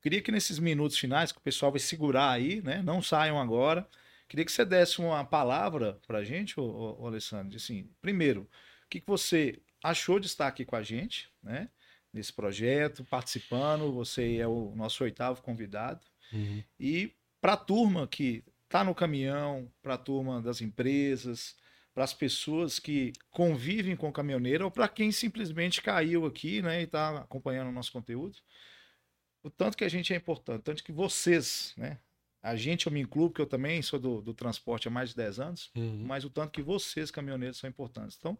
[0.00, 3.86] queria que nesses minutos finais, que o pessoal vai segurar aí, né, não saiam agora,
[4.34, 8.42] queria que você desse uma palavra para a gente, o, o Alessandro, assim, primeiro,
[8.84, 11.70] o que, que você achou de estar aqui com a gente, né?
[12.12, 13.92] Nesse projeto, participando.
[13.92, 16.04] Você é o nosso oitavo convidado.
[16.32, 16.64] Uhum.
[16.80, 21.56] E para a turma que está no caminhão, para a turma das empresas,
[21.92, 26.80] para as pessoas que convivem com o caminhoneiro ou para quem simplesmente caiu aqui né,
[26.80, 28.36] e está acompanhando o nosso conteúdo.
[29.44, 31.98] O tanto que a gente é importante, tanto que vocês, né?
[32.44, 35.16] A gente, eu me incluo, porque eu também sou do, do transporte há mais de
[35.16, 36.04] 10 anos, uhum.
[36.06, 38.18] mas o tanto que vocês, caminhoneiros, são importantes.
[38.20, 38.36] Então,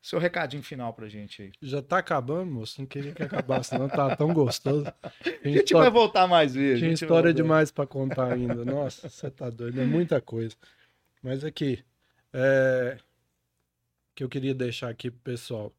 [0.00, 1.52] seu recadinho final pra gente aí.
[1.60, 2.80] Já tá acabando, moço.
[2.80, 3.88] Não queria que acabasse, não.
[3.88, 4.86] Tá tão gostoso.
[5.44, 5.90] A gente história...
[5.90, 6.78] vai voltar mais vezes.
[6.78, 8.64] Tinha história demais para contar ainda.
[8.64, 9.80] Nossa, você tá doido.
[9.80, 10.54] É muita coisa.
[11.20, 11.84] Mas aqui,
[12.32, 12.96] é...
[14.14, 15.72] que eu queria deixar aqui pro pessoal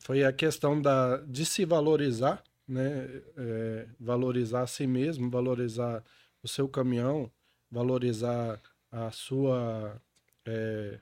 [0.00, 3.08] foi a questão da, de se valorizar, né?
[3.36, 6.02] É, valorizar a si mesmo, valorizar
[6.42, 7.30] o seu caminhão,
[7.70, 8.60] valorizar
[8.90, 10.00] a sua
[10.46, 11.00] é,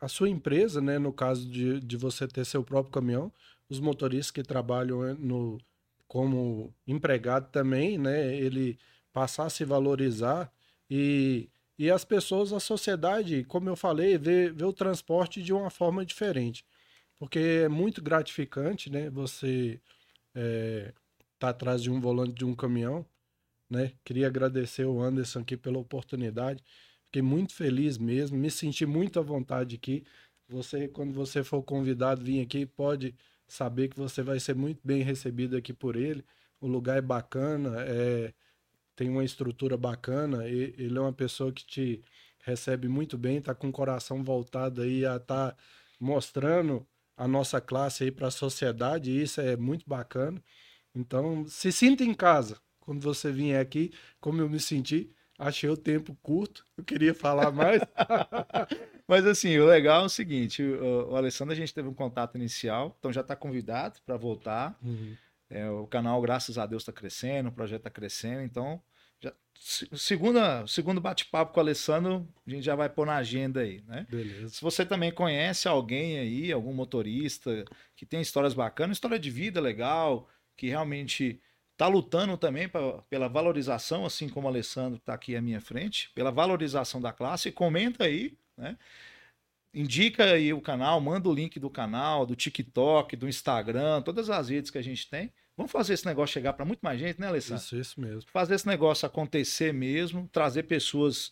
[0.00, 3.32] a sua empresa, né, no caso de, de você ter seu próprio caminhão,
[3.68, 5.58] os motoristas que trabalham eh, no,
[6.06, 8.78] como empregado também, né, ele
[9.12, 10.52] passar a se valorizar
[10.88, 11.48] e,
[11.78, 16.04] e as pessoas, a sociedade, como eu falei, ver vê o transporte de uma forma
[16.04, 16.64] diferente.
[17.18, 19.80] Porque é muito gratificante, né, você
[20.34, 20.92] é,
[21.38, 23.04] tá atrás de um volante de um caminhão,
[23.68, 23.92] né?
[24.04, 26.62] Queria agradecer o Anderson aqui pela oportunidade.
[27.04, 30.04] Fiquei muito feliz mesmo, me senti muito à vontade aqui.
[30.48, 33.14] Você, quando você for convidado vir aqui, pode
[33.46, 36.24] saber que você vai ser muito bem recebido aqui por ele.
[36.60, 38.32] O lugar é bacana, é,
[38.96, 40.46] tem uma estrutura bacana.
[40.46, 42.02] ele é uma pessoa que te
[42.40, 45.56] recebe muito bem, tá com o coração voltado aí a tá
[46.00, 49.10] mostrando a nossa classe aí para a sociedade.
[49.10, 50.42] E isso é muito bacana.
[50.94, 52.58] Então, se sinta em casa
[52.88, 57.52] quando você vier aqui, como eu me senti achei o tempo curto, eu queria falar
[57.52, 57.82] mais.
[59.06, 62.38] Mas assim, o legal é o seguinte: o, o Alessandro, a gente teve um contato
[62.38, 64.78] inicial, então já está convidado para voltar.
[64.82, 65.14] Uhum.
[65.50, 68.80] É, o canal, graças a Deus, está crescendo, o projeto está crescendo, então.
[69.20, 69.34] Já,
[69.92, 74.06] segunda, segundo bate-papo com o Alessandro, a gente já vai pôr na agenda aí, né?
[74.08, 74.48] Beleza.
[74.48, 79.60] Se você também conhece alguém aí, algum motorista que tem histórias bacanas, história de vida
[79.60, 80.26] legal,
[80.56, 81.38] que realmente
[81.78, 86.10] Tá lutando também pra, pela valorização, assim como o Alessandro está aqui à minha frente,
[86.12, 87.52] pela valorização da classe.
[87.52, 88.76] Comenta aí, né?
[89.72, 94.48] Indica aí o canal, manda o link do canal, do TikTok, do Instagram, todas as
[94.48, 95.32] redes que a gente tem.
[95.56, 97.62] Vamos fazer esse negócio chegar para muito mais gente, né, Alessandro?
[97.62, 98.28] Isso, isso mesmo.
[98.32, 101.30] Fazer esse negócio acontecer mesmo, trazer pessoas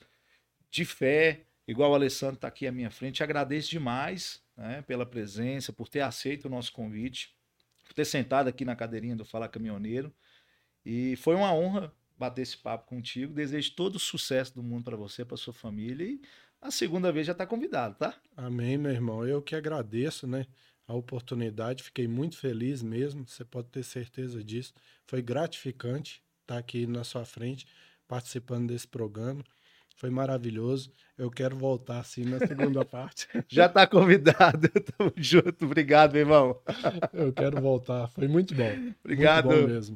[0.70, 3.20] de fé, igual o Alessandro está aqui à minha frente.
[3.20, 7.34] Agradeço demais né, pela presença, por ter aceito o nosso convite,
[7.84, 10.14] por ter sentado aqui na cadeirinha do Fala Caminhoneiro.
[10.86, 13.34] E foi uma honra bater esse papo contigo.
[13.34, 16.06] Desejo todo o sucesso do mundo para você, para sua família.
[16.06, 16.20] E
[16.62, 18.14] a segunda vez já está convidado, tá?
[18.36, 19.26] Amém, meu irmão.
[19.26, 20.46] Eu que agradeço, né?
[20.86, 24.72] A oportunidade, fiquei muito feliz mesmo, você pode ter certeza disso.
[25.04, 27.66] Foi gratificante estar aqui na sua frente,
[28.06, 29.42] participando desse programa.
[29.96, 30.92] Foi maravilhoso.
[31.18, 33.26] Eu quero voltar assim na segunda parte.
[33.48, 34.68] Já está convidado.
[34.96, 35.64] Tamo junto.
[35.64, 36.60] Obrigado, meu irmão.
[37.12, 38.06] Eu quero voltar.
[38.08, 38.70] Foi muito bom.
[39.02, 39.46] Obrigado.
[39.46, 39.94] Muito bom mesmo.